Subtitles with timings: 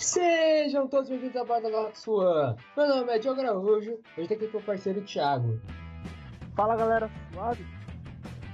[0.00, 2.56] Sejam todos bem-vindos à Borda Galaxua.
[2.74, 5.60] Meu nome é Diogo Araújo, hoje tá aqui com o parceiro Thiago.
[6.56, 7.66] Fala galera, suave?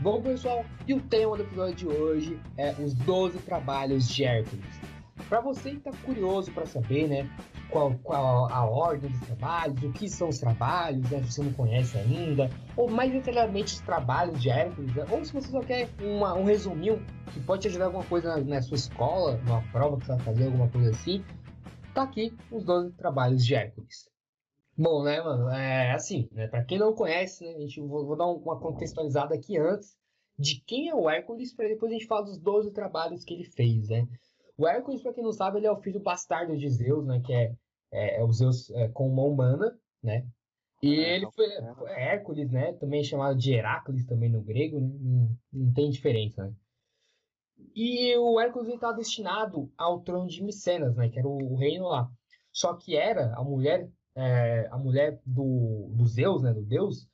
[0.00, 4.64] Bom pessoal, e o tema do episódio de hoje é os 12 trabalhos de Hércules.
[5.28, 7.30] Para você que tá curioso para saber, né,
[7.70, 11.52] qual, qual a ordem dos trabalhos, o que são os trabalhos, né, se você não
[11.52, 15.88] conhece ainda, ou mais detalhadamente os trabalhos de Hércules, né, ou se você só quer
[16.00, 17.00] uma, um resuminho
[17.32, 20.20] que pode te ajudar alguma coisa na, na, sua escola, numa prova que você vai
[20.20, 21.24] fazer, alguma coisa assim,
[21.96, 24.08] tá aqui os 12 trabalhos de Hércules.
[24.76, 28.16] Bom, né, mano, é assim, né, pra quem não conhece, né, a gente vou, vou
[28.16, 29.96] dar uma contextualizada aqui antes
[30.38, 33.44] de quem é o Hércules, para depois a gente falar dos 12 trabalhos que ele
[33.44, 34.06] fez, né.
[34.58, 37.20] O Hércules, para quem não sabe, ele é o filho bastardo de Zeus, né?
[37.24, 37.54] Que é,
[37.92, 40.26] é, é o Zeus é, com uma humana, né?
[40.82, 42.72] E é, ele foi, foi, Hércules, né?
[42.74, 44.88] Também chamado de Heracles também no grego, né?
[44.98, 46.54] não, não tem diferença, né?
[47.74, 51.08] E o Hércules estava destinado ao trono de Micenas, né?
[51.08, 52.10] Que era o, reino lá.
[52.52, 56.52] Só que era a mulher, é, a mulher do, do Zeus, né?
[56.52, 57.06] Do Deus,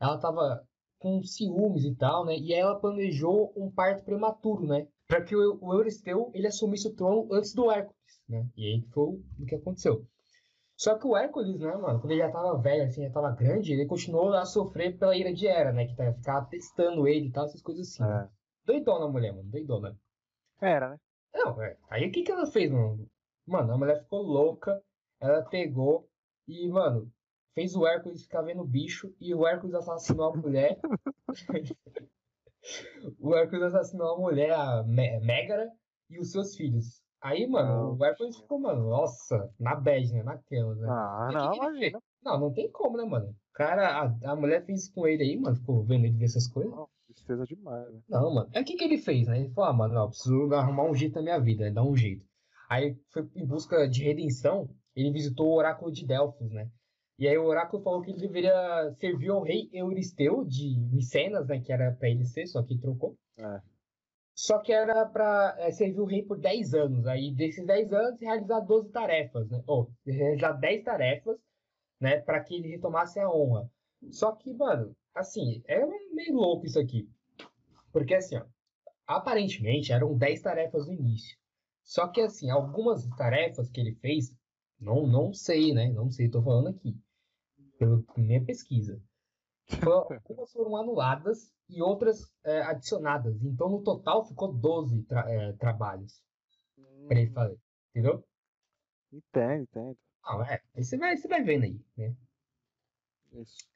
[0.00, 0.66] ela estava
[0.98, 2.36] com ciúmes e tal, né?
[2.36, 4.86] E ela planejou um parto prematuro, né?
[5.06, 8.46] para que o, o Euristeu ele assumisse o trono antes do Hércules, né?
[8.56, 10.04] E aí foi o que aconteceu.
[10.76, 13.72] Só que o Hércules, né, mano, quando ele já tava velho, assim, já tava grande,
[13.72, 15.86] ele continuou a sofrer pela ira de Hera, né?
[15.86, 18.04] Que tá, ficava testando ele e tal, essas coisas assim.
[18.04, 18.28] É.
[18.66, 19.96] Doidona a mulher, mano, doidona.
[20.60, 20.98] Era, né?
[21.34, 21.76] Não, é.
[21.88, 23.08] Aí o que que ela fez, mano?
[23.46, 24.82] Mano, a mulher ficou louca,
[25.20, 26.08] ela pegou
[26.48, 27.10] e, mano,
[27.54, 30.80] fez o Hércules ficar vendo bicho e o Hércules assassinou a mulher.
[33.20, 35.70] o Hércules assassinou a mulher, a Megara,
[36.10, 37.00] e os seus filhos.
[37.20, 40.22] Aí, mano, o Hércules ficou, mano, nossa, na bad, né?
[40.22, 40.88] Naquela, né?
[40.88, 42.02] Ah, não, que imagina.
[42.22, 43.28] Não, não tem como, né, mano?
[43.28, 46.26] O cara, a, a mulher fez isso com ele aí, mano, ficou vendo ele ver
[46.26, 46.72] essas coisas.
[46.72, 48.00] Não, tristeza demais, né?
[48.08, 48.48] Não, mano.
[48.52, 49.40] É o que, que ele fez, né?
[49.40, 51.70] Ele falou, ah, mano, não, preciso arrumar um jeito na minha vida, né?
[51.70, 52.24] dar um jeito.
[52.68, 56.68] Aí foi em busca de redenção, ele visitou o oráculo de Delfos, né?
[57.18, 61.60] E aí o oráculo falou que ele deveria servir ao rei Euristeu de Micenas, né?
[61.60, 63.16] Que era para ele ser, só que trocou.
[63.38, 63.60] É.
[64.34, 67.06] Só que era para é, servir o rei por 10 anos.
[67.06, 69.62] Aí desses 10 anos, realizar 12 tarefas, né?
[69.66, 71.38] Ou realizar 10 tarefas,
[71.98, 72.20] né?
[72.20, 73.70] Para que ele retomasse a honra.
[74.10, 77.08] Só que, mano, assim, é meio louco isso aqui.
[77.92, 78.44] Porque assim, ó,
[79.06, 81.36] aparentemente eram 10 tarefas no início.
[81.82, 84.34] Só que assim, algumas tarefas que ele fez,
[84.78, 85.90] não, não sei, né?
[85.90, 86.96] Não sei, tô falando aqui
[87.78, 89.00] pela minha pesquisa.
[89.82, 93.42] Algumas foram anuladas e outras é, adicionadas.
[93.42, 96.22] Então, no total, ficou 12 tra é, trabalhos
[96.78, 97.06] hum.
[97.08, 97.58] para ele fazer.
[97.90, 98.24] Entendeu?
[99.12, 99.98] Entendo, entendo.
[100.24, 100.60] Não, é.
[100.74, 102.14] Aí você vai, você vai vendo aí, né?
[103.32, 103.75] Isso.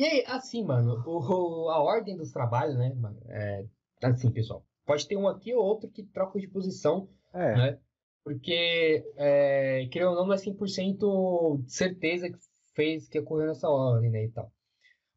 [0.00, 3.66] E aí, assim, mano, o, a ordem dos trabalhos, né, mano, é
[4.02, 4.64] assim, pessoal.
[4.86, 7.54] Pode ter um aqui ou outro que troca de posição, é.
[7.54, 7.78] né?
[8.24, 12.38] Porque, é, querendo ou não, não é 100% certeza que
[12.74, 14.50] fez, que ocorreu nessa ordem, né, e tal.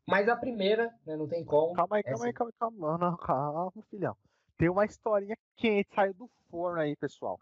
[0.06, 1.74] Mas a primeira, né, não tem como.
[1.76, 4.18] Calma aí, calma aí, calma aí, calma, não, calma, filhão.
[4.58, 7.40] Tem uma historinha quente, saiu do forno aí, pessoal.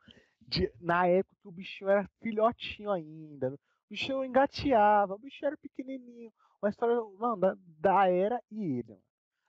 [0.47, 3.51] De, na época que o bichinho era filhotinho ainda.
[3.51, 3.57] O
[3.89, 6.31] bichinho engateava, o bichinho era pequenininho.
[6.61, 8.97] Uma história, mano, da, da Era e ele.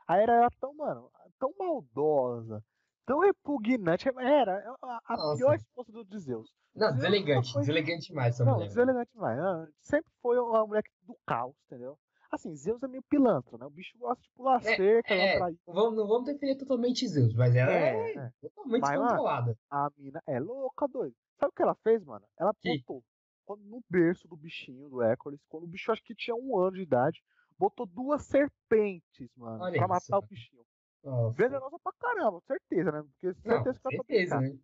[0.07, 2.63] A Era era tão, mano, tão maldosa,
[3.07, 4.09] tão repugnante.
[4.09, 6.51] Era a, a pior esposa do Zeus.
[6.75, 7.61] Não, deselegante, foi...
[7.61, 8.69] deselegante demais essa não, mulher.
[8.69, 9.39] Deselegante demais.
[9.83, 11.99] Sempre foi uma mulher do caos, entendeu?
[12.31, 13.67] Assim, Zeus é meio pilantra, né?
[13.67, 17.35] O bicho gosta de pular é, cerca, é, não vamos, não vamos definir totalmente Zeus,
[17.35, 19.59] mas ela é, é totalmente mas, controlada.
[19.71, 21.15] a mina é louca, doido.
[21.39, 22.25] Sabe o que ela fez, mano?
[22.39, 23.05] Ela botou
[23.45, 26.77] quando, no berço do bichinho, do Hércules, quando o bicho acho que tinha um ano
[26.77, 27.23] de idade,
[27.59, 30.63] botou duas serpentes, mano, Olha pra isso, matar o bichinho.
[31.05, 31.37] Nossa.
[31.37, 33.03] Venenosa pra caramba, certeza, né?
[33.03, 34.59] Porque certeza não, que certeza, né?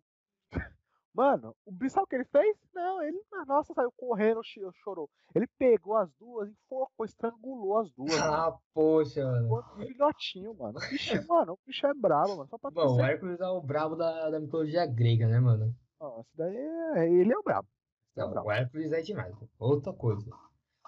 [1.13, 2.55] Mano, o bicho sabe o que ele fez?
[2.73, 4.41] Não, ele, nossa, saiu correndo,
[4.83, 5.09] chorou.
[5.35, 8.21] Ele pegou as duas, enforcou, estrangulou as duas.
[8.21, 8.61] Ah, mano.
[8.73, 9.57] poxa, mano.
[9.57, 10.77] Um filhotinho, mano.
[10.77, 12.47] O bicho, mano, o bicho é brabo, mano.
[12.47, 15.75] Só pra Bom, o Hércules é o brabo da, da mitologia grega, né, mano?
[15.99, 17.67] Nossa, daí é, ele é o brabo.
[18.19, 19.35] É o, Hércules é demais.
[19.57, 20.29] Outra coisa.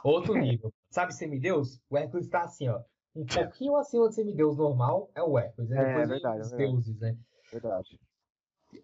[0.03, 0.73] Outro nível.
[0.89, 1.79] Sabe semideus?
[1.89, 2.81] O Hércules tá assim, ó.
[3.15, 5.69] Um pouquinho acima do semideus normal é o Hércules.
[5.69, 5.77] Né?
[5.77, 6.41] É, é verdade.
[6.41, 6.71] Os é verdade.
[6.71, 7.17] deuses, né?
[7.51, 7.99] Verdade.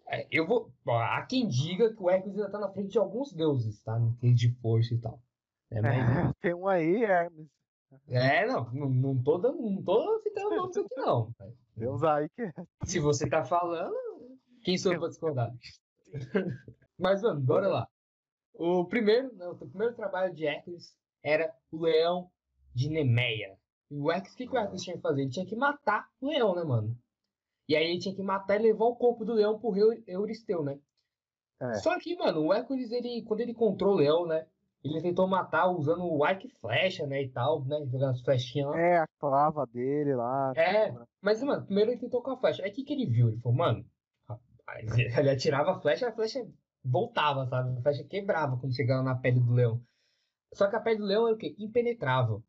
[0.06, 0.70] É, eu vou.
[0.86, 3.98] Há quem diga que o Hércules ainda tá na frente de alguns deuses, tá?
[3.98, 5.20] No quesito de força e tal.
[5.70, 5.94] É, mas...
[5.94, 7.48] é, tem um aí, Hermes.
[8.06, 11.34] É, não, não, não tô dando, não tô citando nomes aqui, não.
[11.74, 12.52] Deus aí que é.
[12.84, 13.94] Se você tá falando,
[14.62, 15.50] quem sou eu pra discordar?
[16.98, 17.88] Mas, mano, bora lá.
[18.58, 22.28] O primeiro, né, o primeiro trabalho de Hércules era o leão
[22.74, 23.56] de Nemeia.
[23.88, 25.22] E o Hércules, o que, que o Hércules tinha que fazer?
[25.22, 26.98] Ele tinha que matar o leão, né, mano?
[27.68, 30.64] E aí ele tinha que matar e levar o corpo do leão pro rei Euristeu,
[30.64, 30.76] né?
[31.60, 31.74] É.
[31.74, 34.44] Só que, mano, o Hércules, ele, quando ele encontrou o leão, né?
[34.82, 37.22] Ele tentou matar usando o arco e flecha, né?
[37.22, 37.78] E tal, né?
[37.86, 38.80] Jogando as flechinhas lá.
[38.80, 40.52] É, a clava dele lá.
[40.56, 41.04] É, né?
[41.20, 42.64] mas, mano, primeiro ele tentou com a flecha.
[42.64, 43.28] Aí o que, que ele viu?
[43.28, 43.84] Ele falou, mano,
[44.28, 44.86] rapaz,
[45.18, 46.44] ele atirava a flecha, a flecha
[46.90, 47.78] voltava, sabe?
[47.78, 49.80] A flecha quebrava quando chegava na pele do leão.
[50.54, 51.54] Só que a pele do leão era o quê?
[51.58, 52.42] Impenetrável.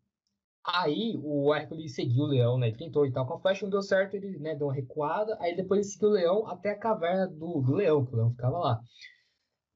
[0.65, 2.68] Aí o Hércules seguiu o leão, né?
[2.68, 5.38] Ele tentou e tal com a flecha, não deu certo, ele né, deu uma recuada.
[5.39, 8.31] Aí depois ele seguiu o leão até a caverna do, do leão, que o leão
[8.31, 8.80] ficava lá.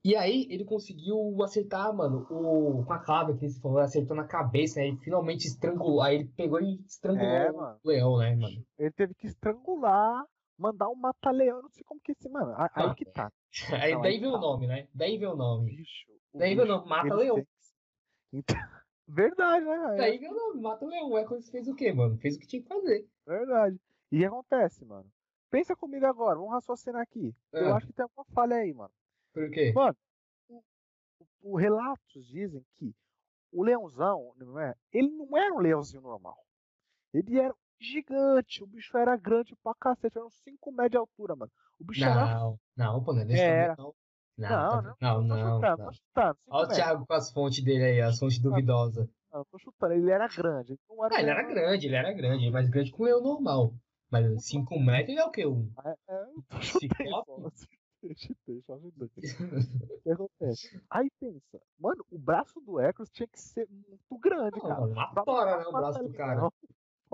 [0.05, 4.25] E aí ele conseguiu acertar, mano, o, com a clave que ele falou, acertou na
[4.25, 4.87] cabeça, né?
[4.87, 6.01] Ele finalmente estrangulou.
[6.01, 8.65] Aí ele pegou e estrangulou é, o leão, né, mano?
[8.77, 10.25] Ele teve que estrangular,
[10.57, 12.53] mandar um mata-leão, não sei como que esse, mano.
[12.57, 13.31] Aí, aí que tá.
[13.83, 14.27] Aí, daí tá.
[14.27, 14.87] o nome, né?
[14.93, 15.75] Daí veio o nome.
[15.75, 17.45] Bicho, daí veio o nome, mata-leão.
[18.31, 18.57] Então,
[19.07, 19.95] verdade, né?
[19.97, 21.17] Daí veio o nome, mata-leão.
[21.17, 22.17] É quando fez o quê, mano?
[22.17, 23.07] Fez o que tinha que fazer.
[23.25, 23.79] Verdade.
[24.11, 25.09] E o acontece, mano?
[25.49, 27.31] Pensa comigo agora, vamos raciocinar aqui.
[27.53, 27.61] É.
[27.61, 28.91] Eu acho que tem alguma falha aí, mano.
[29.33, 29.71] Por quê?
[29.71, 29.95] Mano,
[30.49, 30.63] o,
[31.41, 32.95] o relatos dizem que
[33.51, 34.73] o leãozão, não é?
[34.91, 36.43] Ele não era um leãozinho normal.
[37.13, 41.35] Ele era gigante, o bicho era grande pra cacete, era uns 5 metros de altura,
[41.35, 41.51] mano.
[41.79, 42.53] O bicho não, era.
[42.77, 43.75] Não, pô, não é desse era.
[43.77, 43.93] Não,
[44.37, 44.95] não, não.
[44.99, 45.37] Não, não.
[45.37, 45.93] não, chutando, não.
[45.93, 49.07] Chutando, Olha o Thiago com as fontes dele aí, as fontes duvidosas.
[49.31, 50.73] Não, tô chutando, ele era grande.
[50.73, 53.73] Ele não era ah, ele era grande, ele era grande, mais grande que leão normal.
[54.09, 55.45] Mas 5 metros é o que?
[55.45, 55.71] Um...
[55.83, 56.89] É, é, eu chutei,
[58.03, 59.05] Deixa, deixa, ajudar.
[59.05, 60.83] O que acontece?
[60.89, 65.23] Aí pensa, mano, o braço do Hércules tinha que ser muito grande, não, cara.
[65.23, 65.65] Fora, né?
[65.65, 66.51] O braço do cara.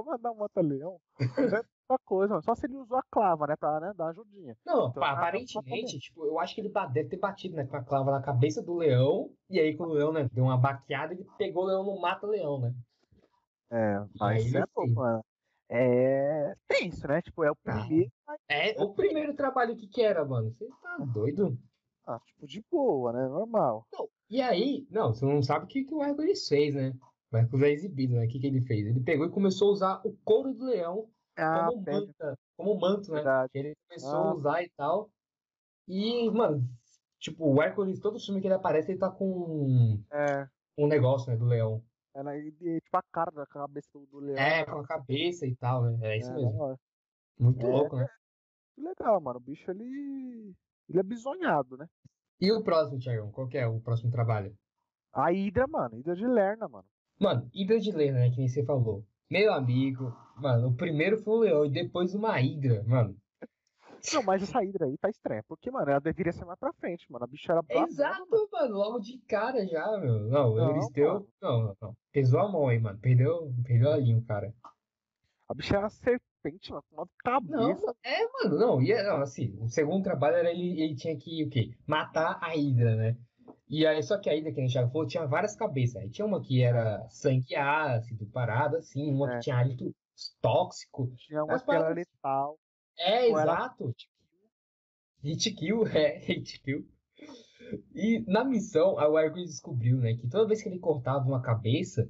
[0.02, 0.98] Vou mandar um mata-leão.
[1.20, 2.44] É outra coisa, mano.
[2.44, 3.56] Só se ele usou a clava, né?
[3.58, 4.56] Pra né, dar uma ajudinha.
[4.66, 7.66] Não, então, aparentemente, tipo, eu acho que ele deve ter batido, né?
[7.66, 9.30] Com a clava na cabeça do leão.
[9.50, 12.60] E aí, quando o leão, né, deu uma baqueada, ele pegou o leão no mata-leão,
[12.60, 12.74] né?
[13.72, 15.24] É, aí é, pô, mano
[15.70, 17.22] é tenso, né?
[17.22, 18.12] Tipo, é o primeiro.
[18.48, 20.52] É o primeiro trabalho que que era, mano.
[20.52, 21.58] Você tá doido?
[22.06, 23.28] Ah, tipo, de boa, né?
[23.28, 23.86] Normal.
[23.94, 26.92] Não, e aí, não, você não sabe o que, que o Hércules fez, né?
[27.38, 28.26] Hércules é exibido, né?
[28.26, 28.88] O que, que ele fez?
[28.88, 33.12] Ele pegou e começou a usar o couro do leão ah, como, manta, como manto,
[33.12, 33.16] né?
[33.18, 33.52] Verdade.
[33.54, 34.30] Ele começou ah.
[34.30, 35.12] a usar e tal.
[35.88, 36.68] E, mano,
[37.20, 40.48] tipo, o Hércules, todo filme que ele aparece, ele tá com é.
[40.78, 41.84] um negócio, né, do leão.
[42.14, 44.38] Ela, e, tipo a cara da cabeça do leão.
[44.38, 45.98] É, com a cabeça e tal, né?
[46.02, 46.80] É isso é, mesmo.
[47.40, 48.08] Muito é, louco, né?
[48.78, 49.38] Legal, mano.
[49.38, 50.54] O bicho, ele.
[50.90, 51.88] Ele é bisonhado, né?
[52.42, 53.32] E o próximo, Thiago?
[53.32, 54.58] Qual que é o próximo trabalho?
[55.14, 55.98] A Hidra, mano.
[55.98, 56.88] Hidra de Lerna, mano.
[57.20, 58.30] Mano, Hidra de Lerna, né?
[58.30, 59.06] Que nem você falou.
[59.30, 63.16] Meu amigo, mano, o primeiro foi um leão e depois uma Hidra, mano.
[64.14, 65.44] Não, mas essa Hydra aí tá estranha.
[65.48, 67.26] Porque, mano, ela deveria ser mais pra frente, mano.
[67.26, 67.88] A bicha era brava.
[67.88, 68.48] Exato, mano.
[68.52, 68.76] mano.
[68.76, 70.20] Logo de cara já, meu.
[70.22, 71.28] Não, o Euristeu.
[71.42, 71.98] Não, não, não.
[72.12, 72.98] Pesou a mão aí, mano.
[73.00, 74.54] Perdeu, perdeu a linha, cara.
[75.48, 76.84] A bicha era serpente, mano.
[76.90, 77.86] Com uma cabeça.
[77.86, 78.82] Não, é, mano, não.
[78.82, 81.74] E, não, assim, o segundo trabalho era ele, ele tinha que, o quê?
[81.86, 83.18] Matar a Hydra, né?
[83.70, 85.98] E aí, só que a Hydra, que a gente já falou, tinha várias cabeças.
[85.98, 89.12] Aí tinha uma que era sangue ácido, parada, assim.
[89.12, 89.36] Uma é.
[89.36, 89.96] que tinha hálito
[90.42, 91.14] tóxico.
[91.16, 92.58] Tinha uma que era letal.
[92.98, 93.94] É, exato.
[95.24, 96.86] Hit kill, é, hit kill.
[97.94, 102.10] E na missão, o Hércules descobriu, né, que toda vez que ele cortava uma cabeça,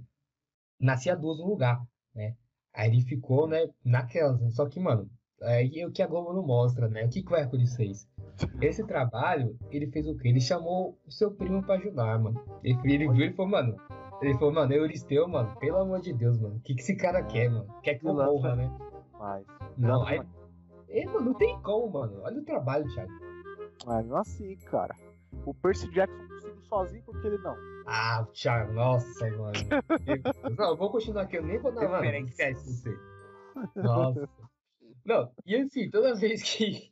[0.80, 1.82] nascia duas no lugar,
[2.16, 2.38] né?
[2.74, 4.50] Aí ele ficou, né, naquelas, né?
[4.52, 5.10] Só que, mano,
[5.42, 7.06] é o que a Globo não mostra, né?
[7.06, 8.08] O que, que o Hércules fez?
[8.62, 10.30] Esse trabalho, ele fez o quê?
[10.30, 12.42] Ele chamou o seu primo pra ajudar, mano.
[12.64, 13.76] Ele, ele viu e falou, mano,
[14.22, 17.24] ele falou, mano, Euristeu, mano, pelo amor de Deus, mano, o que, que esse cara
[17.24, 17.68] quer, mano?
[17.82, 18.72] Quer que eu morra, né?
[19.18, 19.46] Mas,
[19.78, 20.22] não, aí,
[20.88, 22.22] ele, mano, não tem como, mano.
[22.22, 23.12] Olha o trabalho, Thiago.
[23.86, 24.96] Ah, não assim, cara.
[25.46, 27.56] O Percy Jackson conseguiu sozinho porque ele não.
[27.86, 29.54] Ah, Thiago, nossa, mano.
[30.58, 32.98] não, eu vou continuar aqui, eu nem vou dar uma esquece você.
[33.76, 34.30] Nossa.
[35.06, 36.92] Não, e assim, toda vez que.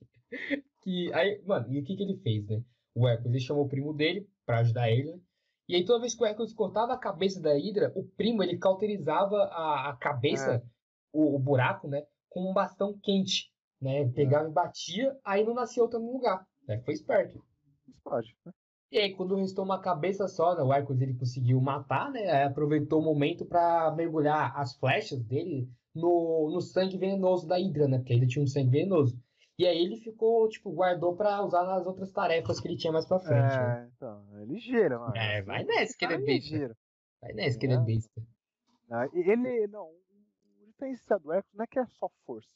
[0.88, 2.64] Que aí, mano, e o que, que ele fez, né?
[2.96, 5.20] O Hércules ele chamou o primo dele pra ajudar ele, né?
[5.68, 8.58] E aí, toda vez que o Hércules cortava a cabeça da Hydra, o primo ele
[8.58, 10.64] cauterizava a, a cabeça, é.
[11.12, 12.04] o, o buraco, né?
[12.30, 13.52] Com um bastão quente
[13.82, 14.08] né?
[14.10, 16.46] Pegava e batia, aí não nascia outro no lugar.
[16.68, 16.80] Né?
[16.80, 17.44] Foi esperto.
[18.04, 18.52] Pode, né?
[18.90, 22.30] E aí, quando restou uma cabeça só, né, o Hércules ele conseguiu matar, né?
[22.32, 27.88] Aí aproveitou o momento para mergulhar as flechas dele no, no sangue venenoso da Hydra,
[27.88, 27.98] né?
[27.98, 29.20] Porque ainda tinha um sangue venenoso.
[29.58, 33.08] E aí ele ficou, tipo, guardou para usar nas outras tarefas que ele tinha mais
[33.08, 33.54] pra frente.
[33.54, 33.92] É, né?
[33.96, 35.18] então, é ligeiro, mano.
[35.18, 36.78] É, vai nessa que ele é besta.
[37.20, 38.22] Vai nessa que ele é besta.
[39.14, 42.56] Ele, não, o diferencial do Hércules não é que é só força.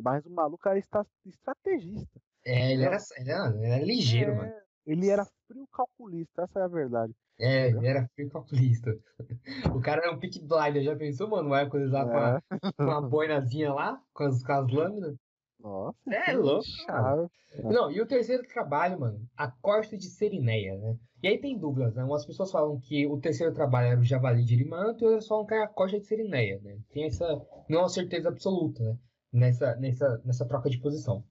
[0.00, 2.20] Mas o maluco era estrategista.
[2.44, 4.52] É, ele era, ele era, ele era ligeiro, é, mano.
[4.86, 7.12] Ele era frio calculista, essa é a verdade.
[7.40, 8.96] É, ele era frio calculista.
[9.74, 11.50] o cara era um pick blinder, já pensou, mano?
[11.50, 12.04] O Hércules lá é.
[12.04, 15.16] com, a, com uma boinazinha lá, com as, com as lâminas.
[15.60, 17.28] Nossa, É louco, chave.
[17.64, 20.96] Não, e o terceiro trabalho, mano, a costa de Serineia, né?
[21.22, 22.04] E aí tem dúvidas, né?
[22.04, 25.44] Umas pessoas falam que o terceiro trabalho era o javali de Irimanto e outras falam
[25.46, 26.78] que era a costa de Serineia, né?
[26.90, 27.26] Tem essa,
[27.68, 28.96] não é uma certeza absoluta, né?
[29.32, 31.24] Nessa, nessa, nessa troca de posição.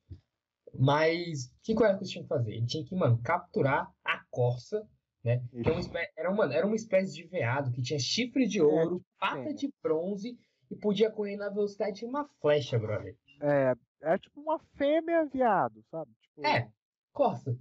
[0.73, 2.53] Mas o que, que o Hércules tinha que fazer?
[2.53, 4.85] Ele tinha que, mano, capturar a corça,
[5.23, 5.41] né?
[5.63, 5.81] Que é uma
[6.15, 9.53] era, uma, era uma espécie de veado que tinha chifre de ouro, tipo pata fêmea.
[9.55, 10.37] de bronze
[10.69, 13.15] e podia correr na velocidade de uma flecha, brother.
[13.41, 16.11] É, é tipo uma fêmea viado, sabe?
[16.21, 16.71] Tipo, É.
[17.13, 17.57] Corça.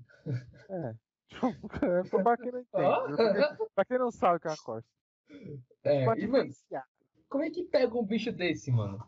[0.69, 0.95] É.
[2.05, 3.16] Tipo, pra quem não entende.
[3.16, 4.88] pra quem- Pra quem não sabe o que é uma corça.
[5.83, 6.87] É, Uma e, mano, diferenciada.
[7.28, 8.99] como é que pega um bicho desse, mano?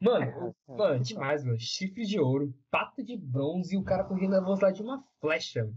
[0.00, 0.32] Mano, É, é,
[0.76, 1.00] mano, não.
[1.00, 1.58] demais, mano.
[1.58, 5.68] Chifre de ouro, pata de bronze e o cara correndo na velocidade de uma flecha.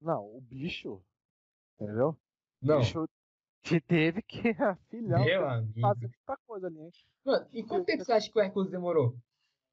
[0.00, 1.02] Não, o bicho.
[1.78, 2.16] Entendeu?
[2.62, 3.08] Não, O bicho
[3.62, 5.80] que teve que afilhar meu amigo.
[5.80, 6.90] fazer muita coisa ali, hein?
[7.24, 9.16] Mano, e quanto tempo você acha que o Hércules demorou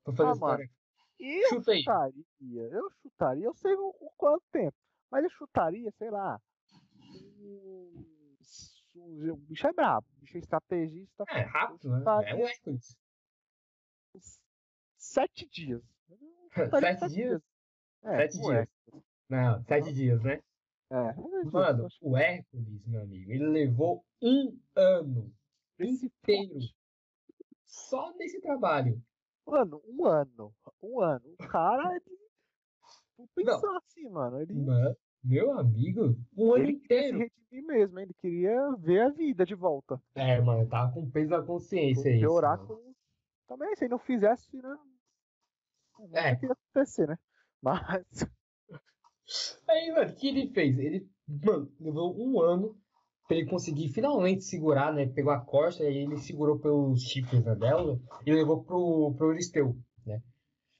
[0.04, 0.72] pra fazer Ah, essa
[1.20, 1.80] eu Chuta aí.
[1.80, 4.76] chutaria, eu chutaria, eu sei o, o quanto tempo,
[5.12, 6.40] mas eu chutaria, sei lá.
[8.96, 11.24] um- O bicho é brabo, o bicho é estrategista.
[11.30, 12.04] É, rápido, né?
[12.26, 12.98] É o Hércules.
[14.98, 15.82] Sete dias.
[16.54, 17.42] Chutaria Sete dias?
[18.04, 18.52] É, Sete o dias.
[18.58, 19.04] Hércules.
[19.30, 20.42] Não, sete dias, né?
[20.90, 25.34] É, sete Mano, acho o Hércules, meu amigo, ele levou um ano
[25.80, 26.76] esse inteiro forte.
[27.66, 29.02] só nesse trabalho.
[29.46, 30.54] Mano, um ano.
[30.82, 31.34] Um ano.
[31.34, 32.18] O cara, ele.
[33.18, 33.46] Vou Não.
[33.46, 34.42] pensar assim, mano.
[34.42, 37.32] Ele, Mano, meu amigo, um ano ele queria inteiro.
[37.52, 38.00] mesmo?
[38.00, 40.02] Ele queria ver a vida de volta.
[40.16, 42.32] É, mano, tava com peso na consciência o mano.
[42.32, 42.96] oráculo
[43.48, 44.78] também, se ele não fizesse, né?
[46.00, 46.40] Não É.
[46.42, 47.18] ia acontecer, né?
[47.62, 48.06] Mas.
[49.68, 50.78] Aí, mano, o que ele fez?
[50.80, 52.81] Ele, mano, levou um ano
[53.32, 55.06] pra ele conseguir finalmente segurar, né?
[55.06, 59.78] Pegou a costa e ele segurou pelos chifres né, dela e levou pro, pro Euristeu,
[60.06, 60.22] né?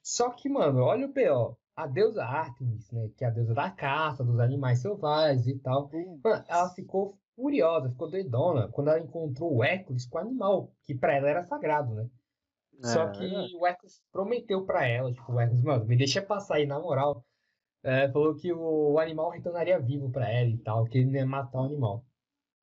[0.04, 1.56] Só que, mano, olha o B.O.
[1.74, 3.10] A deusa Artemis, né?
[3.16, 5.90] Que é a deusa da caça, dos animais selvagens e tal.
[6.22, 10.94] Mano, ela ficou furiosa, ficou doidona quando ela encontrou o Hércules com o animal, que
[10.94, 12.10] pra ela era sagrado, né?
[12.84, 13.56] Só É, que verdade.
[13.56, 17.24] o Hércules prometeu pra ela, tipo, o Hércules, mano, me deixa passar aí na moral.
[17.82, 21.26] É, falou que o animal retornaria vivo pra ela e tal, que ele não ia
[21.26, 22.06] matar o animal.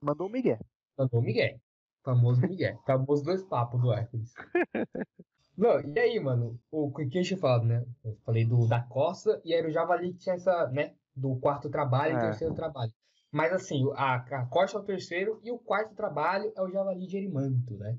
[0.01, 0.59] Mandou o Miguel.
[0.97, 1.59] Mandou o Miguel.
[2.03, 2.79] Famoso Miguel.
[2.85, 4.33] Famoso dois papos do Hércules.
[5.57, 7.85] Não, e aí, mano, o que eu tinha falado, né?
[8.03, 10.95] Eu falei do, da costa e era o javali que tinha essa, né?
[11.13, 12.21] Do quarto trabalho e É.
[12.21, 12.93] terceiro trabalho.
[13.29, 17.05] Mas assim, a, a costa é o terceiro e o quarto trabalho é o javali
[17.05, 17.97] de Erimanto, né?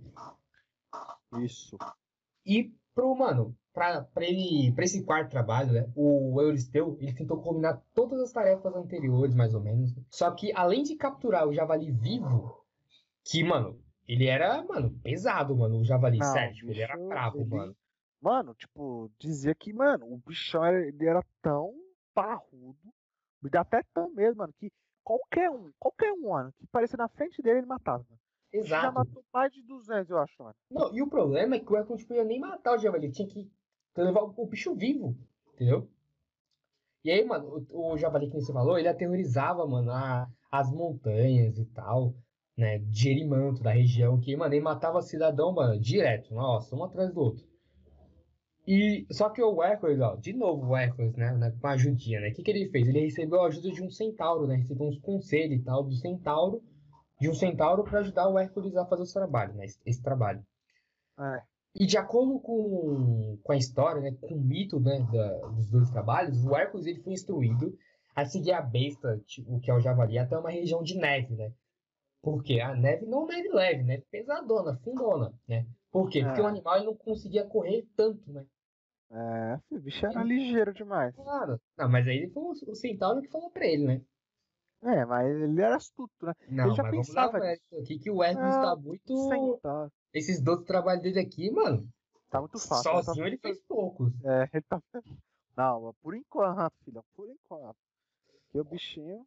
[1.39, 1.77] Isso.
[2.47, 7.41] E pro, mano, pra, pra, ele, pra esse quarto trabalho, né, o Euristeu, ele tentou
[7.41, 9.95] combinar todas as tarefas anteriores, mais ou menos.
[10.11, 12.63] Só que, além de capturar o javali vivo,
[13.25, 17.41] que, mano, ele era, mano, pesado, mano, o javali, Não, sério, tipo, ele era bravo,
[17.41, 17.77] ele- mano.
[18.21, 21.73] Mano, tipo, dizia que, mano, o bichão era, ele era tão
[22.13, 22.77] parrudo,
[23.43, 24.71] me dá até tão medo, mano, que
[25.03, 28.05] qualquer um, qualquer um, mano, que parecia na frente dele, ele matava.
[28.11, 28.21] Mano.
[28.53, 28.95] Ele Já Exato.
[28.95, 30.55] matou mais de 200, eu acho, mano.
[30.71, 33.13] Não, e o problema é que o Hércules não podia nem matar o javali, ele
[33.13, 33.51] tinha que
[33.97, 35.17] levar o, o bicho vivo,
[35.55, 35.89] entendeu?
[37.05, 41.59] E aí, mano, o, o javali que você falou, ele aterrorizava, mano, a- as montanhas
[41.59, 42.15] e tal,
[42.57, 47.13] né, de Erimanto, da região, que, mano, ele matava cidadão, mano, direto, nossa, um atrás
[47.13, 47.49] do outro.
[48.67, 52.21] E, só que o Hércules, ó, de novo o Hércules, né, né, com a ajudinha,
[52.21, 52.87] né, o que que ele fez?
[52.89, 56.63] Ele recebeu a ajuda de um centauro, né, recebeu uns conselhos e tal do centauro,
[57.21, 60.43] de um centauro para ajudar o Hércules a fazer esse trabalho, né, esse, trabalho.
[61.19, 61.43] É.
[61.79, 65.91] E de acordo com, com a história, né, com o mito né, da- dos dois
[65.91, 67.77] trabalhos, o Hércules ele foi instruído
[68.17, 71.53] a seguir a besta, tipo, que é o javali, até uma região de neve, né?
[72.23, 75.65] Porque a neve não neve leve, neve pesadona, fundona, né?
[75.93, 76.23] Por quê?
[76.25, 76.43] Porque É.
[76.43, 78.45] o animal ele não conseguia correr tanto, né?
[79.13, 81.15] É, o bicho era ligeiro demais.
[81.15, 81.61] Claro.
[81.79, 84.01] Não, mas aí foi o, o centauro que falou pra ele, né?
[84.83, 86.33] É, mas ele era astuto, né?
[86.49, 89.61] Não, já mas vamos pensava mérito aqui que o Hércules Ah, tá muito...
[90.13, 91.87] Esses dois trabalhos dele aqui, mano,
[92.31, 92.95] Tá muito fácil.
[92.95, 93.03] né?
[93.03, 94.13] sozinho Tá- ele fez poucos.
[94.25, 94.83] É, ele tá.
[95.57, 97.77] Não, por enquanto, filha, por enquanto.
[98.45, 99.27] Porque o bichinho.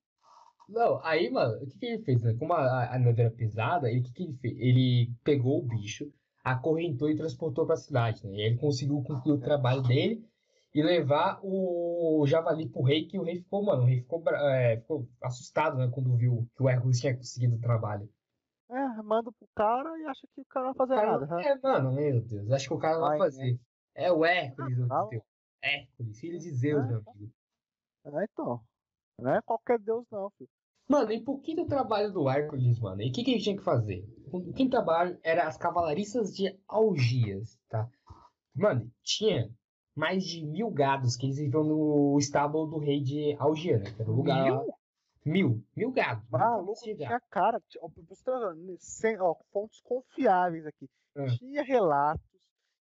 [0.68, 2.34] Não, aí, mano, o que, que ele fez, né?
[2.34, 4.58] Como a, a- a neve era pesada, ele, o que, que ele fez?
[4.58, 6.12] Ele pegou o bicho,
[6.44, 8.32] acorrentou e transportou pra cidade, né?
[8.34, 10.26] E aí ele conseguiu concluir o trabalho dele
[10.74, 14.78] e levar o javali pro rei, que o rei ficou, mano, o rei ficou, é,
[14.78, 15.90] ficou assustado, né?
[15.94, 18.10] Quando viu que o Hércules tinha conseguido o trabalho.
[18.70, 21.36] É, manda pro cara e acha que o cara não vai fazer cara nada.
[21.36, 21.44] né?
[21.48, 23.60] é, mano, meu Deus, acho que o cara não vai Vai, fazer.
[23.94, 25.08] É o Hércules, o Não.
[25.10, 25.24] teu.
[25.62, 26.88] Hércules, filho de Zeus, É.
[26.88, 27.34] meu amigo.
[28.06, 28.60] É, então.
[29.20, 30.50] Não é qualquer deus, não, filho.
[30.90, 33.02] Mano, e por que do trabalho do Hércules, mano?
[33.02, 34.04] E o que, que ele tinha que fazer?
[34.32, 37.88] O quinto trabalho era as cavalaristas de Algias, tá?
[38.56, 39.50] Mano, tinha
[39.96, 43.92] mais de mil gados que eles viviam no estábulo do rei de Algia, né?
[43.92, 44.56] Que era o lugar Mil?
[44.56, 44.74] lá.
[45.26, 45.64] Mil.
[45.76, 46.24] Mil gados.
[46.30, 47.62] Maluco, de tinha cara.
[47.82, 47.90] ó,
[48.80, 50.90] sem- ó, fontes confiáveis aqui.
[51.16, 51.26] Ah.
[51.38, 52.26] Tinha relatos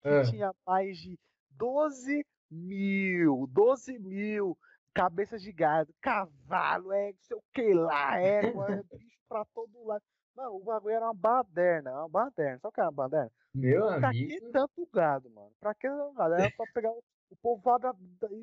[0.02, 0.22] que Ah.
[0.30, 1.18] tinha mais de
[1.52, 4.56] 12 mil, 12 mil
[4.94, 9.84] cabeças de gado, cavalo, é não sei o que lá, égua, é bicho pra todo
[9.84, 10.02] lado.
[10.38, 12.58] Mano, o bagulho era uma baderna, uma baderna.
[12.60, 13.32] Sabe o que era uma baderna?
[13.52, 14.28] Meu Pra amigo.
[14.28, 15.50] que tanto gado, mano?
[15.58, 16.34] Pra que tanto gado?
[16.34, 17.92] Era pra pegar o, o povoado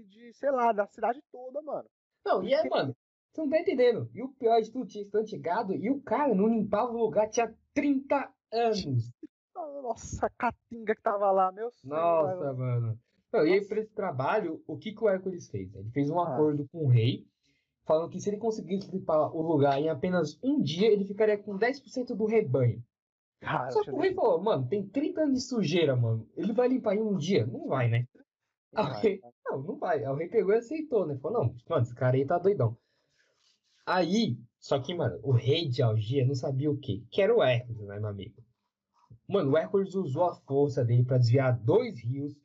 [0.10, 1.88] de, sei lá, da cidade toda, mano.
[2.26, 2.94] Não, e é, mano,
[3.32, 4.10] você não tá entendendo.
[4.14, 7.30] E o pior de tudo, tinha estante gado e o cara não limpava o lugar,
[7.30, 9.10] tinha 30 anos.
[9.56, 11.70] Nossa, a caatinga que tava lá, meu.
[11.86, 13.00] Nossa, mano.
[13.32, 13.70] Não, e aí, Nossa.
[13.70, 15.74] pra esse trabalho, o que, que o Hércules fez?
[15.74, 16.34] Ele fez um Ah.
[16.34, 17.26] acordo com o rei,
[17.86, 21.58] falando que se ele conseguisse limpar o lugar em apenas um dia, ele ficaria com
[21.58, 22.84] 10% do rebanho.
[23.40, 26.28] Cara, Só que o rei falou, mano, tem 30 anos de sujeira, mano.
[26.36, 27.46] Ele vai limpar em um dia?
[27.46, 28.08] Não vai, né?
[28.74, 29.22] Ah, ok.
[29.46, 30.04] Não, não vai.
[30.04, 31.18] Aí o rei pegou e aceitou, né?
[31.20, 32.78] Falou, não, mano, esse cara aí tá doidão.
[33.86, 37.04] Aí, só que, mano, o rei de Algia não sabia o quê?
[37.12, 38.44] Que era o Hércules, né, meu amigo?
[39.28, 42.36] Mano, o Hércules usou a força dele pra desviar dois rios,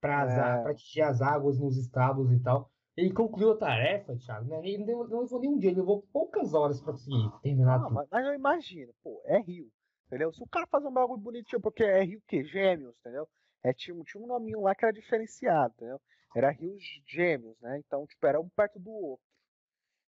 [0.00, 0.62] pra, azar, É.
[0.62, 2.70] pra atingir as águas nos estábulos e tal.
[2.96, 4.58] Ele concluiu a tarefa, Thiago, né?
[4.64, 7.78] Ele não levou- não levou nem um dia, ele levou poucas horas pra conseguir terminar
[7.78, 7.94] Não, tudo.
[7.94, 9.68] mas, mas eu imagino, pô, é rio.
[10.06, 10.32] Entendeu?
[10.32, 12.44] Se o cara fazer um bagulho bonitinho, porque é rio o quê?
[12.44, 13.28] Gêmeos, entendeu?
[13.64, 16.00] É, tinha, um- tinha um nominho lá que era diferenciado, entendeu?
[16.36, 17.78] Era rios gêmeos, né?
[17.78, 19.24] Então, tipo, era um perto do outro.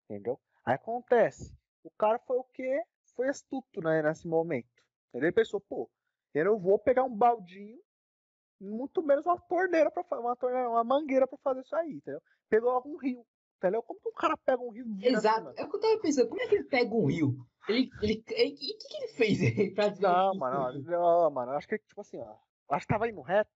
[0.04, 0.38] Entendeu?
[0.64, 1.52] Aí acontece.
[1.82, 2.82] O cara foi o quê?
[3.14, 4.68] Foi astuto, né, nesse momento.
[5.08, 5.28] Entendeu?
[5.28, 5.90] Ele pensou, pô,
[6.34, 7.78] eu não vou pegar um baldinho,
[8.60, 12.20] muito menos uma torneira para uma torneira, uma mangueira pra fazer isso aí, entendeu?
[12.48, 13.24] Pegou algum rio,
[13.58, 13.82] entendeu?
[13.82, 15.52] Como que um cara pega um rio assim, Exato.
[15.56, 16.28] É o que eu tava pensando.
[16.28, 17.46] Como é que ele pega um rio?
[17.68, 17.90] Ele.
[18.02, 21.56] ele, ele- e o que, que ele fez aí pra Não, mano, não, mano, eu
[21.56, 22.36] acho que, tipo assim, ó,
[22.70, 23.50] acho que tava indo reto,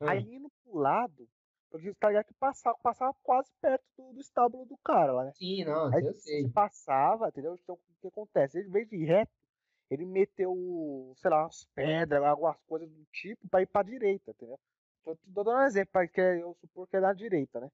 [0.00, 0.10] Ah.
[0.10, 1.28] aí indo pro lado,
[1.70, 5.32] porque tá ligado que passava, passava quase perto do, do estábulo do cara lá, né?
[5.36, 6.48] Sim, não, Aí eu se sei.
[6.50, 7.54] passava, entendeu?
[7.54, 8.58] Então o que acontece?
[8.58, 9.30] Ele, vez de reto,
[9.88, 14.58] ele meteu, sei lá, umas pedras, algumas coisas do tipo pra ir pra direita, entendeu?
[15.04, 17.70] Tô, tô dando um exemplo, que é- eu supor que é da direita, né?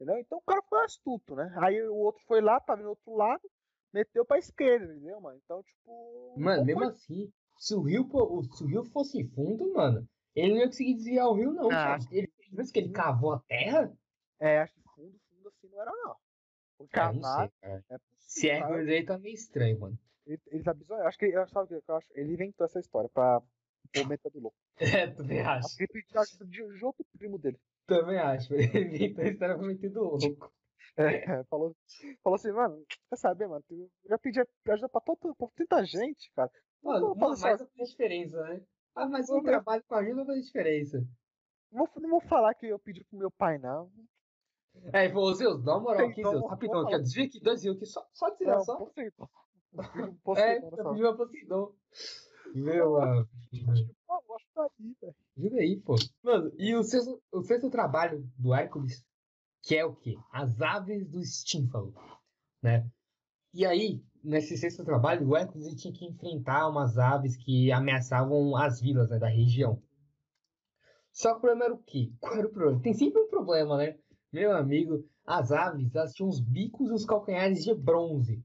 [0.00, 0.18] Entendeu?
[0.18, 1.52] Então o cara foi astuto, né?
[1.58, 3.42] Aí o outro foi lá, tava no outro lado,
[3.92, 5.38] meteu pra esquerda, entendeu, mano?
[5.44, 6.34] Então, tipo.
[6.38, 8.08] Mano, mesmo foi- assim, se o rio,
[8.56, 11.98] se o rio fosse fundo, mano, ele não ia conseguir desviar o rio, não, Ah,
[11.98, 12.04] Thiago.
[12.10, 13.92] Ele, viu que ele cavou a terra?
[14.38, 16.16] É, acho que fundo, fundo assim não era, não.
[16.78, 17.84] O cavalo sei, cara.
[17.90, 18.56] é Se é.
[18.56, 19.98] Hércules aí, tá meio estranho, mano.
[20.26, 21.02] Ele, ele tá bizonho.
[21.06, 22.06] Acho que eu sabe o que eu acho?
[22.14, 23.42] Ele inventou essa história pra
[23.92, 24.56] pôr meta do louco.
[24.78, 25.66] É, acho.
[25.66, 27.60] Acho que ele pediu ajuda de outro primo dele.
[27.90, 28.54] Também acho.
[28.54, 30.52] Ele inventou a história pra meter do louco.
[30.96, 31.74] É, falou,
[32.22, 33.64] falou assim, mano, quer saber, mano?
[33.68, 36.50] Eu já pedi ajuda pra, todo, pra tanta gente, cara.
[36.82, 38.62] Não Mano, vou fazer mas não faz diferença, né?
[38.94, 40.98] Ah, mas Vou um trabalho com ajuda faz diferença.
[41.72, 43.90] Não vou, não vou falar que eu pedi pro meu pai, não.
[44.92, 46.42] É, falou, Zeus, dá uma moral aqui, Então, Zeus.
[46.42, 48.78] vou Rapidão, aqui, ó, desvia aqui, dois aqui, só, só desviar, Não, só.
[49.70, 51.74] Pedi um É, eu pedi Poseidon.
[52.54, 53.28] Meu amigo.
[54.60, 55.14] Daí, velho.
[55.36, 55.94] Jura aí, pô.
[56.22, 59.04] Mano, e o sexto, o sexto trabalho do Hércules,
[59.62, 60.16] que é o quê?
[60.32, 61.94] As aves do estínfalo,
[62.62, 62.86] né?
[63.54, 68.80] E aí, nesse sexto trabalho, o Hércules tinha que enfrentar umas aves que ameaçavam as
[68.80, 69.82] vilas né, da região.
[71.12, 72.12] Só que o problema era o quê?
[72.20, 72.82] Qual era o problema?
[72.82, 73.98] Tem sempre um problema, né?
[74.32, 78.44] Meu amigo, as aves, elas tinham os bicos e os calcanhares de bronze.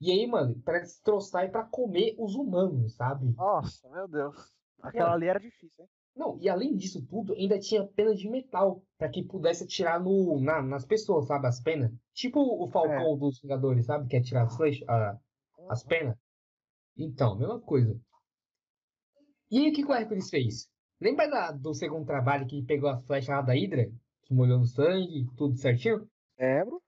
[0.00, 3.32] E aí, mano, para destroçar e para comer os humanos, sabe?
[3.34, 4.55] Nossa, meu Deus.
[4.88, 5.88] Aquela ali era difícil, hein?
[6.14, 10.40] Não, e além disso tudo, ainda tinha pena de metal para que pudesse atirar no,
[10.40, 11.46] na- nas pessoas, sabe?
[11.46, 11.92] As penas.
[12.14, 14.08] Tipo o Falcão dos Vingadores, sabe?
[14.08, 15.18] Que atira as, flechas, a-
[15.68, 16.16] as penas.
[16.96, 17.94] Então, mesma coisa.
[19.50, 20.68] E aí, o que, que o Hércules fez?
[21.00, 23.90] Lembra da- do segundo trabalho que pegou as flechas lá da Hydra?
[24.22, 26.08] Que molhou no sangue, tudo certinho?
[26.38, 26.82] Lembro.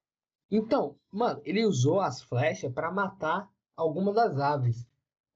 [0.51, 4.87] Então, mano, ele usou as flechas para matar algumas das aves.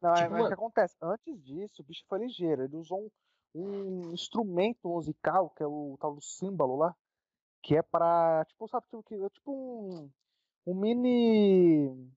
[0.03, 0.97] Não, é, Tipo, mas o que acontece?
[1.01, 2.65] Antes disso, o bicho foi ligeiro.
[2.65, 3.11] Ele usou
[3.55, 6.95] um, um instrumento musical, que é o tal do símbolo lá,
[7.62, 10.11] que é pra, tipo, sabe, tipo, que- tipo um,
[10.67, 12.11] um mini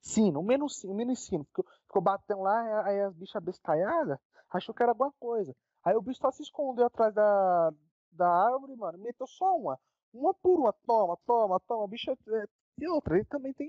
[0.00, 1.44] sino, um mini, sino, um mini sino.
[1.44, 4.18] Ficou, ficou batendo lá, aí as bichas bestalhadas
[4.50, 5.54] achou que era alguma coisa.
[5.84, 7.72] Aí o bicho só se escondeu atrás da,
[8.12, 9.78] da árvore, mano, meteu só uma.
[10.12, 11.84] Uma por uma, toma, toma, toma.
[11.84, 12.44] O bicho é...
[12.80, 13.68] E outra, ele também tem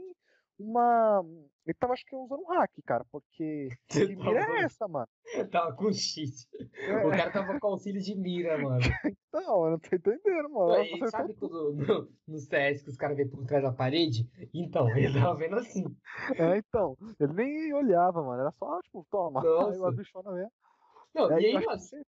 [0.59, 1.23] uma.
[1.65, 3.69] Ele tava, acho que, usando um hack, cara, porque.
[3.89, 5.07] Que mira é essa, mano?
[5.51, 6.47] Tava com cheat.
[6.73, 8.79] É, O cara tava com auxílio de mira, mano.
[9.27, 10.73] então, eu não tô entendendo, mano.
[10.73, 14.27] Aí, sabe quando no, no CS que os caras vêem por trás da parede?
[14.53, 15.85] Então, ele tava vendo assim.
[16.35, 16.97] É, então.
[17.19, 18.41] Ele nem olhava, mano.
[18.41, 19.41] Era só, tipo, toma.
[19.41, 19.79] Aí Nossa.
[19.79, 20.51] uma bichona mesmo.
[21.13, 22.03] Não, É, e aí, mano, que